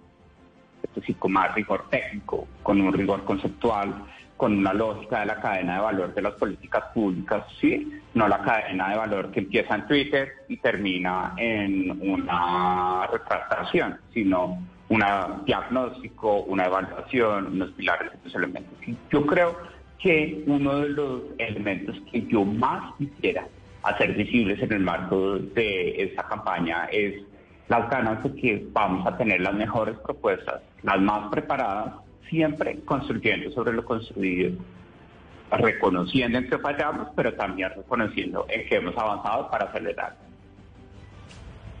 es 0.83 0.93
decir, 0.95 1.17
con 1.17 1.31
más 1.31 1.53
rigor 1.55 1.85
técnico, 1.89 2.47
con 2.63 2.81
un 2.81 2.93
rigor 2.93 3.23
conceptual, 3.23 4.03
con 4.37 4.55
una 4.55 4.73
lógica 4.73 5.21
de 5.21 5.25
la 5.25 5.41
cadena 5.41 5.75
de 5.75 5.81
valor 5.81 6.13
de 6.13 6.21
las 6.21 6.33
políticas 6.33 6.83
públicas, 6.93 7.43
¿sí? 7.59 7.91
No 8.13 8.27
la 8.27 8.39
cadena 8.39 8.89
de 8.89 8.97
valor 8.97 9.31
que 9.31 9.39
empieza 9.39 9.75
en 9.75 9.87
Twitter 9.87 10.29
y 10.47 10.57
termina 10.57 11.33
en 11.37 11.99
una 12.07 13.07
retractación, 13.07 13.97
sino 14.13 14.59
un 14.89 15.03
diagnóstico, 15.45 16.41
una 16.43 16.65
evaluación, 16.65 17.47
unos 17.47 17.71
pilares, 17.71 18.13
estos 18.13 18.35
elementos. 18.35 18.73
Yo 19.11 19.25
creo 19.25 19.57
que 19.99 20.43
uno 20.45 20.79
de 20.81 20.89
los 20.89 21.21
elementos 21.39 21.95
que 22.11 22.21
yo 22.27 22.45
más 22.45 22.93
quisiera 22.97 23.47
hacer 23.87 24.13
visibles 24.13 24.61
en 24.61 24.73
el 24.73 24.79
marco 24.81 25.37
de 25.37 26.03
esta 26.03 26.23
campaña 26.23 26.85
es 26.91 27.23
las 27.69 27.89
ganas 27.89 28.23
de 28.23 28.33
que 28.35 28.67
vamos 28.71 29.05
a 29.07 29.17
tener 29.17 29.41
las 29.41 29.53
mejores 29.53 29.97
propuestas, 29.99 30.61
las 30.83 30.99
más 30.99 31.29
preparadas, 31.29 31.95
siempre 32.29 32.79
construyendo 32.85 33.51
sobre 33.51 33.73
lo 33.73 33.85
construido, 33.85 34.57
reconociendo 35.51 36.37
en 36.37 36.49
que 36.49 36.57
fallamos, 36.57 37.09
pero 37.15 37.33
también 37.33 37.69
reconociendo 37.75 38.45
en 38.49 38.67
que 38.67 38.75
hemos 38.75 38.97
avanzado 38.97 39.49
para 39.49 39.65
acelerar. 39.65 40.17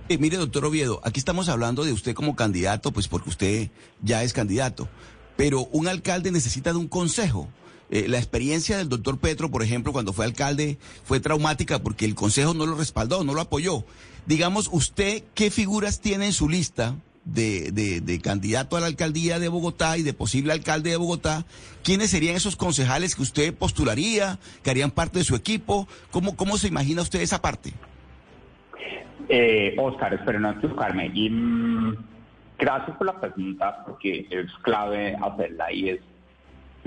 Eh, 0.09 0.17
mire, 0.17 0.37
doctor 0.37 0.63
Oviedo, 0.63 1.01
aquí 1.03 1.19
estamos 1.19 1.49
hablando 1.49 1.83
de 1.83 1.91
usted 1.91 2.13
como 2.13 2.35
candidato, 2.35 2.91
pues 2.91 3.09
porque 3.09 3.29
usted 3.29 3.69
ya 4.01 4.23
es 4.23 4.31
candidato, 4.31 4.87
pero 5.35 5.65
un 5.71 5.89
alcalde 5.89 6.31
necesita 6.31 6.71
de 6.71 6.77
un 6.77 6.87
consejo. 6.87 7.49
Eh, 7.89 8.07
la 8.07 8.17
experiencia 8.17 8.77
del 8.77 8.89
doctor 8.89 9.17
Petro, 9.17 9.49
por 9.49 9.63
ejemplo, 9.63 9.93
cuando 9.93 10.13
fue 10.13 10.25
alcalde, 10.25 10.77
fue 11.03 11.19
traumática 11.19 11.79
porque 11.79 12.05
el 12.05 12.15
consejo 12.15 12.53
no 12.53 12.65
lo 12.65 12.75
respaldó, 12.75 13.23
no 13.23 13.33
lo 13.33 13.41
apoyó. 13.41 13.85
Digamos, 14.25 14.69
usted, 14.71 15.23
¿qué 15.33 15.49
figuras 15.51 16.01
tiene 16.01 16.25
en 16.25 16.33
su 16.33 16.49
lista 16.49 16.95
de, 17.23 17.71
de, 17.71 18.01
de 18.01 18.19
candidato 18.19 18.75
a 18.75 18.81
la 18.81 18.87
alcaldía 18.87 19.39
de 19.39 19.47
Bogotá 19.47 19.97
y 19.97 20.03
de 20.03 20.13
posible 20.13 20.51
alcalde 20.51 20.89
de 20.89 20.97
Bogotá? 20.97 21.45
¿Quiénes 21.83 22.09
serían 22.09 22.35
esos 22.35 22.57
concejales 22.57 23.15
que 23.15 23.21
usted 23.21 23.53
postularía, 23.53 24.37
que 24.63 24.69
harían 24.69 24.91
parte 24.91 25.19
de 25.19 25.25
su 25.25 25.35
equipo? 25.35 25.87
¿Cómo, 26.11 26.35
cómo 26.35 26.57
se 26.57 26.67
imagina 26.67 27.01
usted 27.01 27.21
esa 27.21 27.41
parte? 27.41 27.73
Eh, 29.29 29.75
Oscar, 29.77 30.13
espero 30.13 30.39
no 30.39 30.51
equivocarme. 30.51 31.11
Y 31.13 31.29
mm, 31.29 31.95
gracias 32.57 32.97
por 32.97 33.07
la 33.07 33.19
pregunta, 33.19 33.83
porque 33.85 34.27
es 34.29 34.51
clave 34.63 35.15
hacerla. 35.15 35.71
Y 35.71 35.89
es, 35.89 35.99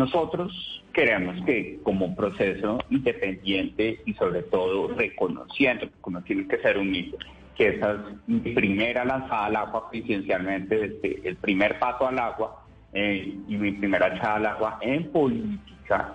nosotros 0.00 0.82
queremos 0.94 1.44
que 1.44 1.78
como 1.82 2.16
proceso 2.16 2.78
independiente 2.88 4.00
y 4.06 4.14
sobre 4.14 4.42
todo 4.44 4.94
reconociendo, 4.94 5.88
porque 5.90 6.08
uno 6.08 6.22
tiene 6.22 6.48
que 6.48 6.56
ser 6.58 6.78
humilde, 6.78 7.18
que 7.54 7.68
esa 7.68 7.92
es 7.92 7.98
mi 8.26 8.40
primera 8.54 9.04
lanzada 9.04 9.44
al 9.44 9.56
agua, 9.56 9.90
coincidencialmente, 9.90 10.88
desde 10.88 11.28
el 11.28 11.36
primer 11.36 11.78
paso 11.78 12.08
al 12.08 12.18
agua 12.18 12.64
eh, 12.94 13.36
y 13.46 13.56
mi 13.58 13.72
primera 13.72 14.16
echada 14.16 14.36
al 14.36 14.46
agua 14.46 14.78
en 14.80 15.12
política, 15.12 16.14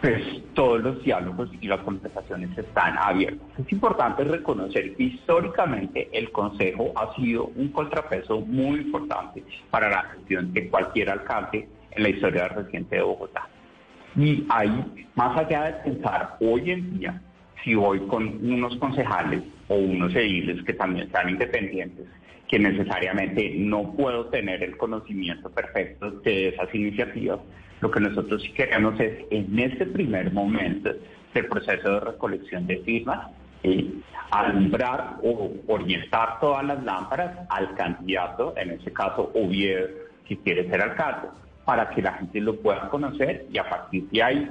pues 0.00 0.20
todos 0.54 0.82
los 0.82 1.04
diálogos 1.04 1.50
y 1.60 1.68
las 1.68 1.82
conversaciones 1.82 2.58
están 2.58 2.98
abiertos. 2.98 3.46
Es 3.58 3.70
importante 3.70 4.24
reconocer 4.24 4.96
que 4.96 5.04
históricamente 5.04 6.08
el 6.12 6.32
Consejo 6.32 6.92
ha 6.96 7.14
sido 7.14 7.46
un 7.54 7.68
contrapeso 7.68 8.40
muy 8.40 8.80
importante 8.80 9.44
para 9.70 9.88
la 9.88 10.02
gestión 10.02 10.52
de 10.52 10.68
cualquier 10.68 11.10
alcalde 11.10 11.68
en 11.94 12.02
la 12.02 12.08
historia 12.08 12.48
reciente 12.48 12.96
de 12.96 13.02
Bogotá. 13.02 13.48
Y 14.16 14.46
ahí, 14.48 15.06
más 15.14 15.36
allá 15.36 15.64
de 15.64 15.72
pensar 15.90 16.36
hoy 16.40 16.70
en 16.70 16.98
día, 16.98 17.20
si 17.62 17.74
voy 17.74 18.00
con 18.06 18.24
unos 18.44 18.76
concejales 18.76 19.42
o 19.68 19.76
unos 19.76 20.14
ediles 20.14 20.62
que 20.64 20.74
también 20.74 21.10
sean 21.10 21.30
independientes, 21.30 22.06
que 22.48 22.58
necesariamente 22.58 23.54
no 23.56 23.94
puedo 23.94 24.26
tener 24.26 24.62
el 24.62 24.76
conocimiento 24.76 25.50
perfecto 25.50 26.10
de 26.10 26.48
esas 26.48 26.72
iniciativas, 26.74 27.40
lo 27.80 27.90
que 27.90 28.00
nosotros 28.00 28.42
sí 28.42 28.52
queremos 28.52 28.98
es, 29.00 29.24
en 29.30 29.58
este 29.58 29.86
primer 29.86 30.32
momento 30.32 30.90
del 31.32 31.46
proceso 31.46 31.94
de 31.94 32.00
recolección 32.00 32.66
de 32.66 32.78
firmas, 32.78 33.30
eh, 33.62 33.90
alumbrar 34.30 35.16
o 35.22 35.52
orientar 35.68 36.38
todas 36.40 36.64
las 36.64 36.82
lámparas 36.84 37.46
al 37.48 37.74
candidato, 37.74 38.54
en 38.56 38.72
este 38.72 38.92
caso 38.92 39.32
Oviedo, 39.34 39.88
que 40.26 40.38
quiere 40.38 40.68
ser 40.68 40.82
alcalde, 40.82 41.28
para 41.64 41.90
que 41.90 42.02
la 42.02 42.12
gente 42.14 42.40
lo 42.40 42.56
pueda 42.56 42.88
conocer 42.88 43.46
y 43.50 43.58
a 43.58 43.68
partir 43.68 44.08
de 44.10 44.22
ahí 44.22 44.50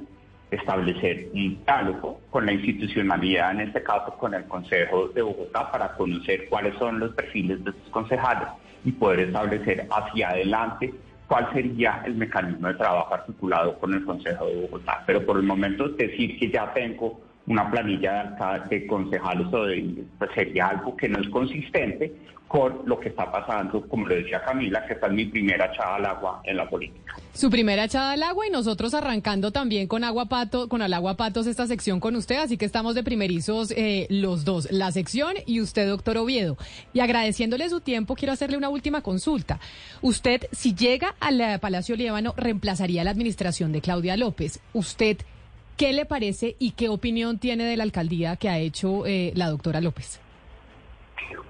establecer 0.51 1.29
un 1.33 1.63
diálogo 1.63 2.21
con 2.29 2.45
la 2.45 2.53
institucionalidad, 2.53 3.51
en 3.51 3.61
este 3.61 3.81
caso 3.83 4.13
con 4.17 4.33
el 4.33 4.45
Consejo 4.45 5.07
de 5.09 5.21
Bogotá, 5.21 5.71
para 5.71 5.93
conocer 5.93 6.47
cuáles 6.49 6.77
son 6.77 6.99
los 6.99 7.13
perfiles 7.13 7.63
de 7.63 7.71
estos 7.71 7.89
concejales 7.89 8.47
y 8.85 8.91
poder 8.91 9.21
establecer 9.21 9.87
hacia 9.89 10.29
adelante 10.29 10.93
cuál 11.27 11.51
sería 11.53 12.03
el 12.05 12.15
mecanismo 12.15 12.67
de 12.67 12.75
trabajo 12.75 13.13
articulado 13.13 13.79
con 13.79 13.93
el 13.93 14.03
Consejo 14.03 14.45
de 14.45 14.61
Bogotá. 14.61 15.03
Pero 15.05 15.25
por 15.25 15.37
el 15.37 15.43
momento 15.43 15.89
decir 15.89 16.37
que 16.37 16.49
ya 16.49 16.71
tengo 16.73 17.19
una 17.47 17.69
planilla 17.69 18.35
de 18.69 18.87
concejales 18.87 19.47
o 19.51 19.65
de 19.65 20.03
pues 20.17 20.31
sería 20.33 20.67
algo 20.67 20.95
que 20.95 21.09
no 21.09 21.19
es 21.19 21.27
consistente 21.29 22.13
con 22.53 22.83
lo 22.85 22.99
que 22.99 23.09
está 23.09 23.31
pasando, 23.31 23.81
como 23.87 24.07
le 24.07 24.17
decía 24.17 24.39
Camila, 24.45 24.85
que 24.85 24.93
esta 24.93 25.07
es 25.07 25.13
mi 25.13 25.25
primera 25.25 25.73
echada 25.73 25.95
al 25.95 26.05
agua 26.05 26.39
en 26.43 26.55
la 26.55 26.69
política. 26.69 27.15
Su 27.33 27.49
primera 27.49 27.85
echada 27.85 28.11
al 28.11 28.21
agua 28.21 28.45
y 28.45 28.51
nosotros 28.51 28.93
arrancando 28.93 29.49
también 29.49 29.87
con 29.87 30.03
agua 30.03 30.27
pato, 30.27 30.69
con 30.69 30.83
el 30.83 30.93
agua 30.93 31.17
patos 31.17 31.47
esta 31.47 31.65
sección 31.65 31.99
con 31.99 32.15
usted, 32.15 32.35
así 32.35 32.55
que 32.57 32.65
estamos 32.65 32.93
de 32.93 33.01
primerizos 33.01 33.71
eh, 33.71 34.05
los 34.11 34.45
dos, 34.45 34.71
la 34.71 34.91
sección 34.91 35.33
y 35.47 35.61
usted, 35.61 35.87
doctor 35.87 36.15
Oviedo. 36.19 36.55
Y 36.93 36.99
agradeciéndole 36.99 37.67
su 37.69 37.81
tiempo, 37.81 38.13
quiero 38.13 38.33
hacerle 38.33 38.55
una 38.55 38.69
última 38.69 39.01
consulta. 39.01 39.59
Usted, 40.03 40.47
si 40.51 40.75
llega 40.75 41.15
al 41.19 41.59
Palacio 41.59 41.95
Líbano, 41.95 42.35
reemplazaría 42.37 43.03
la 43.03 43.09
administración 43.09 43.71
de 43.71 43.81
Claudia 43.81 44.15
López. 44.15 44.59
¿Usted 44.73 45.17
qué 45.75 45.91
le 45.91 46.05
parece 46.05 46.55
y 46.59 46.73
qué 46.73 46.89
opinión 46.89 47.39
tiene 47.39 47.63
de 47.63 47.77
la 47.77 47.83
alcaldía 47.83 48.35
que 48.35 48.49
ha 48.49 48.59
hecho 48.59 49.07
eh, 49.07 49.31
la 49.33 49.49
doctora 49.49 49.81
López? 49.81 50.19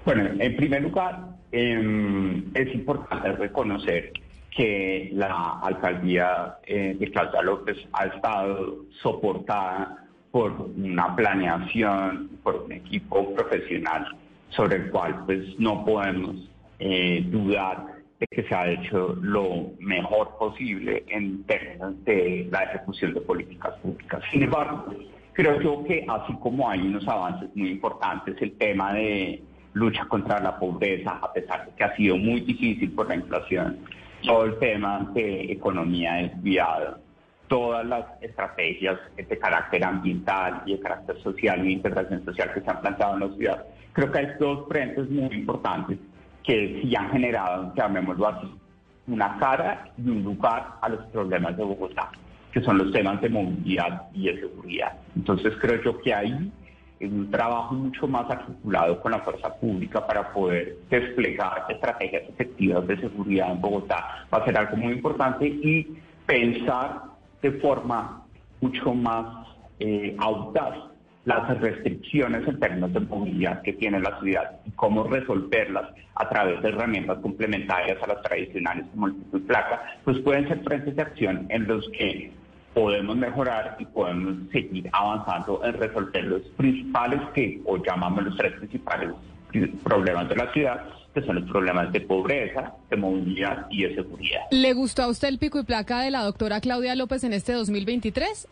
Bueno, 0.04 0.30
en 0.38 0.56
primer 0.56 0.82
lugar, 0.82 1.20
em, 1.52 2.44
es 2.54 2.74
importante 2.74 3.32
reconocer 3.32 4.12
que 4.50 5.10
la 5.12 5.58
alcaldía 5.60 6.58
eh, 6.66 6.96
de 6.98 7.10
Claudia 7.10 7.42
López 7.42 7.76
ha 7.92 8.06
estado 8.06 8.84
soportada 9.02 10.04
por 10.30 10.52
una 10.76 11.14
planeación, 11.16 12.30
por 12.42 12.56
un 12.56 12.72
equipo 12.72 13.34
profesional 13.34 14.06
sobre 14.50 14.76
el 14.76 14.90
cual 14.90 15.24
pues 15.26 15.58
no 15.58 15.84
podemos 15.84 16.36
eh, 16.78 17.24
dudar 17.26 17.86
de 18.20 18.26
que 18.26 18.42
se 18.44 18.54
ha 18.54 18.68
hecho 18.68 19.16
lo 19.20 19.72
mejor 19.80 20.36
posible 20.38 21.04
en 21.08 21.44
términos 21.44 22.04
de 22.04 22.48
la 22.50 22.64
ejecución 22.64 23.14
de 23.14 23.20
políticas 23.20 23.74
públicas. 23.78 24.22
Sin 24.30 24.42
embargo, 24.42 24.86
creo 25.32 25.60
yo 25.60 25.84
que 25.84 26.04
así 26.08 26.32
como 26.40 26.68
hay 26.68 26.80
unos 26.80 27.06
avances 27.08 27.50
muy 27.54 27.70
importantes, 27.70 28.36
el 28.40 28.52
tema 28.56 28.92
de 28.92 29.42
lucha 29.74 30.06
contra 30.06 30.40
la 30.40 30.58
pobreza, 30.58 31.18
a 31.20 31.32
pesar 31.32 31.66
de 31.66 31.72
que 31.72 31.84
ha 31.84 31.94
sido 31.96 32.16
muy 32.16 32.40
difícil 32.40 32.92
por 32.92 33.08
la 33.08 33.16
inflación, 33.16 33.78
todo 34.22 34.44
el 34.44 34.58
tema 34.58 35.10
de 35.12 35.52
economía 35.52 36.14
desviada, 36.14 36.98
todas 37.48 37.84
las 37.86 38.04
estrategias 38.22 38.98
de 39.16 39.38
carácter 39.38 39.84
ambiental 39.84 40.62
y 40.64 40.72
de 40.72 40.80
carácter 40.80 41.20
social 41.22 41.66
y 41.66 41.72
integración 41.72 42.24
social 42.24 42.52
que 42.54 42.60
se 42.60 42.70
han 42.70 42.80
planteado 42.80 43.14
en 43.14 43.20
la 43.20 43.36
ciudad. 43.36 43.66
Creo 43.92 44.10
que 44.10 44.18
hay 44.18 44.28
dos 44.40 44.66
frentes 44.68 45.10
muy 45.10 45.34
importantes 45.34 45.98
que 46.42 46.80
sí 46.82 46.94
han 46.96 47.10
generado, 47.10 47.72
llamémoslo 47.76 48.28
así, 48.28 48.54
una 49.06 49.36
cara 49.38 49.90
y 49.98 50.08
un 50.08 50.22
lugar 50.22 50.76
a 50.80 50.88
los 50.88 51.04
problemas 51.06 51.56
de 51.56 51.64
Bogotá, 51.64 52.10
que 52.52 52.60
son 52.62 52.78
los 52.78 52.92
temas 52.92 53.20
de 53.20 53.28
movilidad 53.28 54.02
y 54.14 54.26
de 54.26 54.40
seguridad. 54.40 54.92
Entonces 55.16 55.54
creo 55.60 55.82
yo 55.82 56.00
que 56.00 56.14
ahí 56.14 56.50
un 57.06 57.30
trabajo 57.30 57.74
mucho 57.74 58.06
más 58.06 58.30
articulado 58.30 59.00
con 59.00 59.12
la 59.12 59.20
fuerza 59.20 59.54
pública 59.54 60.06
para 60.06 60.32
poder 60.32 60.76
desplegar 60.90 61.66
estrategias 61.68 62.22
efectivas 62.28 62.86
de 62.86 63.00
seguridad 63.00 63.50
en 63.52 63.60
Bogotá. 63.60 64.26
Va 64.32 64.38
a 64.38 64.44
ser 64.44 64.56
algo 64.56 64.76
muy 64.76 64.92
importante 64.92 65.46
y 65.46 65.96
pensar 66.26 67.02
de 67.42 67.52
forma 67.52 68.22
mucho 68.60 68.94
más 68.94 69.46
eh, 69.78 70.16
audaz 70.18 70.76
las 71.24 71.58
restricciones 71.58 72.46
en 72.46 72.60
términos 72.60 72.92
de 72.92 73.00
movilidad 73.00 73.62
que 73.62 73.72
tiene 73.72 73.98
la 74.00 74.20
ciudad 74.20 74.60
y 74.66 74.70
cómo 74.72 75.04
resolverlas 75.04 75.90
a 76.14 76.28
través 76.28 76.62
de 76.62 76.68
herramientas 76.68 77.18
complementarias 77.20 78.02
a 78.02 78.06
las 78.06 78.22
tradicionales 78.22 78.86
como 78.92 79.06
el 79.06 79.14
tipo 79.14 79.38
y 79.38 79.40
placa, 79.40 79.82
pues 80.04 80.18
pueden 80.20 80.46
ser 80.48 80.62
frentes 80.62 80.94
de 80.94 81.02
acción 81.02 81.46
en 81.48 81.66
los 81.66 81.88
que 81.90 82.30
podemos 82.74 83.16
mejorar 83.16 83.76
y 83.78 83.84
podemos 83.86 84.50
seguir 84.50 84.90
avanzando 84.92 85.64
en 85.64 85.72
resolver 85.74 86.24
los 86.24 86.42
principales 86.56 87.20
que, 87.34 87.60
o 87.64 87.82
llamamos 87.82 88.24
los 88.24 88.36
tres 88.36 88.52
principales 88.54 89.10
problemas 89.84 90.28
de 90.28 90.36
la 90.36 90.52
ciudad, 90.52 90.84
que 91.14 91.22
son 91.22 91.36
los 91.36 91.48
problemas 91.48 91.92
de 91.92 92.00
pobreza, 92.00 92.74
de 92.90 92.96
movilidad 92.96 93.66
y 93.70 93.84
de 93.84 93.94
seguridad. 93.94 94.40
¿Le 94.50 94.72
gustó 94.72 95.04
a 95.04 95.08
usted 95.08 95.28
el 95.28 95.38
pico 95.38 95.60
y 95.60 95.62
placa 95.62 96.00
de 96.00 96.10
la 96.10 96.22
doctora 96.22 96.60
Claudia 96.60 96.96
López 96.96 97.22
en 97.22 97.32
este 97.32 97.52
2023? 97.52 98.48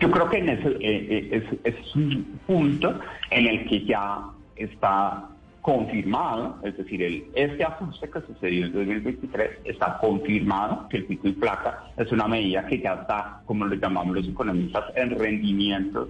Yo 0.00 0.10
creo 0.10 0.28
que 0.28 0.38
en 0.38 0.48
eso, 0.50 0.68
eh, 0.68 0.78
eh, 0.80 1.44
es, 1.64 1.74
es 1.74 1.96
un 1.96 2.40
punto 2.46 3.00
en 3.30 3.46
el 3.46 3.66
que 3.66 3.84
ya 3.84 4.22
está 4.56 5.28
confirmado, 5.60 6.58
es 6.62 6.76
decir, 6.76 7.02
el, 7.02 7.26
este 7.34 7.64
ajuste 7.64 8.08
que 8.08 8.20
sucedió 8.22 8.66
en 8.66 8.72
2023 8.72 9.50
está 9.64 9.98
confirmado 9.98 10.88
que 10.88 10.98
el 10.98 11.04
pico 11.04 11.28
y 11.28 11.32
placa 11.32 11.84
es 11.96 12.10
una 12.12 12.26
medida 12.26 12.66
que 12.66 12.80
ya 12.80 12.94
está, 12.94 13.42
como 13.44 13.66
lo 13.66 13.74
llamamos 13.74 14.16
los 14.16 14.28
economistas, 14.28 14.84
en 14.96 15.10
rendimientos 15.18 16.08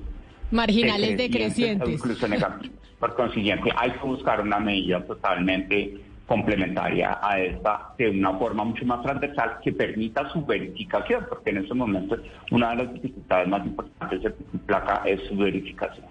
marginales 0.51 1.17
decrecientes. 1.17 1.89
incluso 1.89 2.29
negativos. 2.29 2.77
Por 2.99 3.15
consiguiente, 3.15 3.71
hay 3.77 3.93
que 3.93 4.07
buscar 4.07 4.41
una 4.41 4.61
medida 4.61 5.05
totalmente 5.05 6.01
complementaria 6.31 7.19
a 7.21 7.41
esta 7.41 7.93
de 7.99 8.09
una 8.09 8.39
forma 8.39 8.63
mucho 8.63 8.87
más 8.87 9.03
transversal 9.03 9.59
que 9.65 9.73
permita 9.73 10.31
su 10.33 10.47
verificación, 10.47 11.27
porque 11.29 11.51
en 11.51 11.59
estos 11.59 11.77
momentos 11.77 12.21
una 12.53 12.71
de 12.71 12.85
las 12.85 12.95
dificultades 12.95 13.49
más 13.49 13.67
importantes 13.67 14.23
de 14.23 14.31
placa 14.65 15.03
es 15.07 15.21
su 15.29 15.37
verificación. 15.37 16.07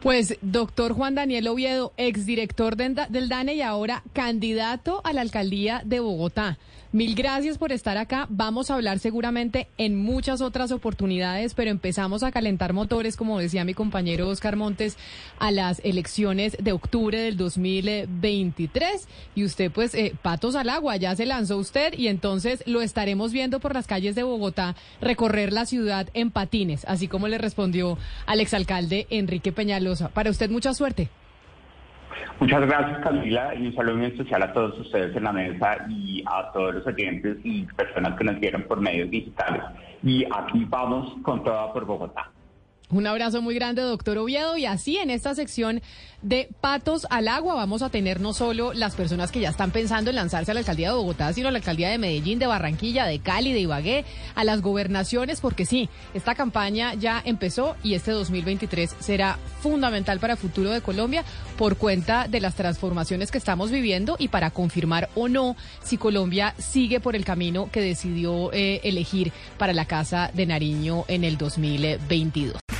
Pues, 0.00 0.38
doctor 0.40 0.94
Juan 0.94 1.14
Daniel 1.14 1.46
Oviedo, 1.48 1.92
exdirector 1.98 2.74
del 2.74 3.28
DANE 3.28 3.52
y 3.52 3.60
ahora 3.60 4.02
candidato 4.14 5.02
a 5.04 5.12
la 5.12 5.20
alcaldía 5.20 5.82
de 5.84 6.00
Bogotá. 6.00 6.56
Mil 6.92 7.14
gracias 7.14 7.56
por 7.56 7.70
estar 7.70 7.98
acá. 7.98 8.26
Vamos 8.30 8.68
a 8.68 8.74
hablar 8.74 8.98
seguramente 8.98 9.68
en 9.78 9.96
muchas 9.96 10.40
otras 10.40 10.72
oportunidades, 10.72 11.54
pero 11.54 11.70
empezamos 11.70 12.24
a 12.24 12.32
calentar 12.32 12.72
motores, 12.72 13.16
como 13.16 13.38
decía 13.38 13.64
mi 13.64 13.74
compañero 13.74 14.28
Oscar 14.28 14.56
Montes, 14.56 14.96
a 15.38 15.52
las 15.52 15.80
elecciones 15.84 16.56
de 16.58 16.72
octubre 16.72 17.16
del 17.20 17.36
2023. 17.36 19.06
Y 19.36 19.44
usted, 19.44 19.70
pues, 19.70 19.94
eh, 19.94 20.16
patos 20.20 20.56
al 20.56 20.68
agua, 20.68 20.96
ya 20.96 21.14
se 21.14 21.26
lanzó 21.26 21.58
usted 21.58 21.96
y 21.96 22.08
entonces 22.08 22.64
lo 22.66 22.82
estaremos 22.82 23.30
viendo 23.30 23.60
por 23.60 23.72
las 23.72 23.86
calles 23.86 24.16
de 24.16 24.24
Bogotá 24.24 24.74
recorrer 25.00 25.52
la 25.52 25.66
ciudad 25.66 26.08
en 26.12 26.32
patines, 26.32 26.84
así 26.86 27.06
como 27.06 27.28
le 27.28 27.38
respondió 27.38 27.98
al 28.26 28.40
exalcalde 28.40 29.06
Enrique 29.10 29.52
Peñalosa. 29.52 30.08
Para 30.08 30.30
usted, 30.30 30.50
mucha 30.50 30.74
suerte. 30.74 31.08
Muchas 32.38 32.66
gracias 32.66 32.98
Camila 33.00 33.54
y 33.54 33.66
un 33.66 33.74
saludo 33.74 33.96
muy 33.96 34.06
especial 34.06 34.42
a 34.42 34.52
todos 34.52 34.78
ustedes 34.78 35.14
en 35.14 35.24
la 35.24 35.32
mesa 35.32 35.86
y 35.88 36.22
a 36.26 36.50
todos 36.52 36.74
los 36.74 36.86
oyentes 36.86 37.38
y 37.44 37.64
personas 37.64 38.16
que 38.16 38.24
nos 38.24 38.40
vieron 38.40 38.62
por 38.62 38.80
medios 38.80 39.10
digitales. 39.10 39.62
Y 40.02 40.24
aquí 40.24 40.64
vamos 40.68 41.14
con 41.22 41.44
toda 41.44 41.72
por 41.72 41.84
Bogotá. 41.84 42.30
Un 42.92 43.06
abrazo 43.06 43.40
muy 43.40 43.54
grande, 43.54 43.82
doctor 43.82 44.18
Oviedo. 44.18 44.56
Y 44.56 44.66
así 44.66 44.96
en 44.96 45.10
esta 45.10 45.34
sección 45.36 45.80
de 46.22 46.48
Patos 46.60 47.06
al 47.08 47.28
Agua 47.28 47.54
vamos 47.54 47.82
a 47.82 47.88
tener 47.88 48.20
no 48.20 48.32
solo 48.32 48.72
las 48.72 48.96
personas 48.96 49.30
que 49.30 49.40
ya 49.40 49.50
están 49.50 49.70
pensando 49.70 50.10
en 50.10 50.16
lanzarse 50.16 50.50
a 50.50 50.54
la 50.54 50.60
alcaldía 50.60 50.88
de 50.88 50.96
Bogotá, 50.96 51.32
sino 51.32 51.48
a 51.48 51.50
la 51.52 51.58
alcaldía 51.58 51.88
de 51.88 51.98
Medellín, 51.98 52.40
de 52.40 52.48
Barranquilla, 52.48 53.06
de 53.06 53.20
Cali, 53.20 53.52
de 53.52 53.60
Ibagué, 53.60 54.04
a 54.34 54.42
las 54.42 54.60
gobernaciones, 54.60 55.40
porque 55.40 55.66
sí, 55.66 55.88
esta 56.14 56.34
campaña 56.34 56.94
ya 56.94 57.22
empezó 57.24 57.76
y 57.84 57.94
este 57.94 58.10
2023 58.10 58.96
será 58.98 59.38
fundamental 59.60 60.18
para 60.18 60.32
el 60.32 60.38
futuro 60.38 60.70
de 60.70 60.80
Colombia 60.80 61.24
por 61.56 61.76
cuenta 61.76 62.26
de 62.26 62.40
las 62.40 62.56
transformaciones 62.56 63.30
que 63.30 63.38
estamos 63.38 63.70
viviendo 63.70 64.16
y 64.18 64.28
para 64.28 64.50
confirmar 64.50 65.10
o 65.14 65.28
no 65.28 65.56
si 65.82 65.96
Colombia 65.96 66.54
sigue 66.58 66.98
por 66.98 67.14
el 67.14 67.24
camino 67.24 67.70
que 67.70 67.80
decidió 67.80 68.52
eh, 68.52 68.80
elegir 68.82 69.32
para 69.58 69.72
la 69.72 69.84
Casa 69.84 70.30
de 70.34 70.46
Nariño 70.46 71.04
en 71.06 71.22
el 71.22 71.38
2022. 71.38 72.79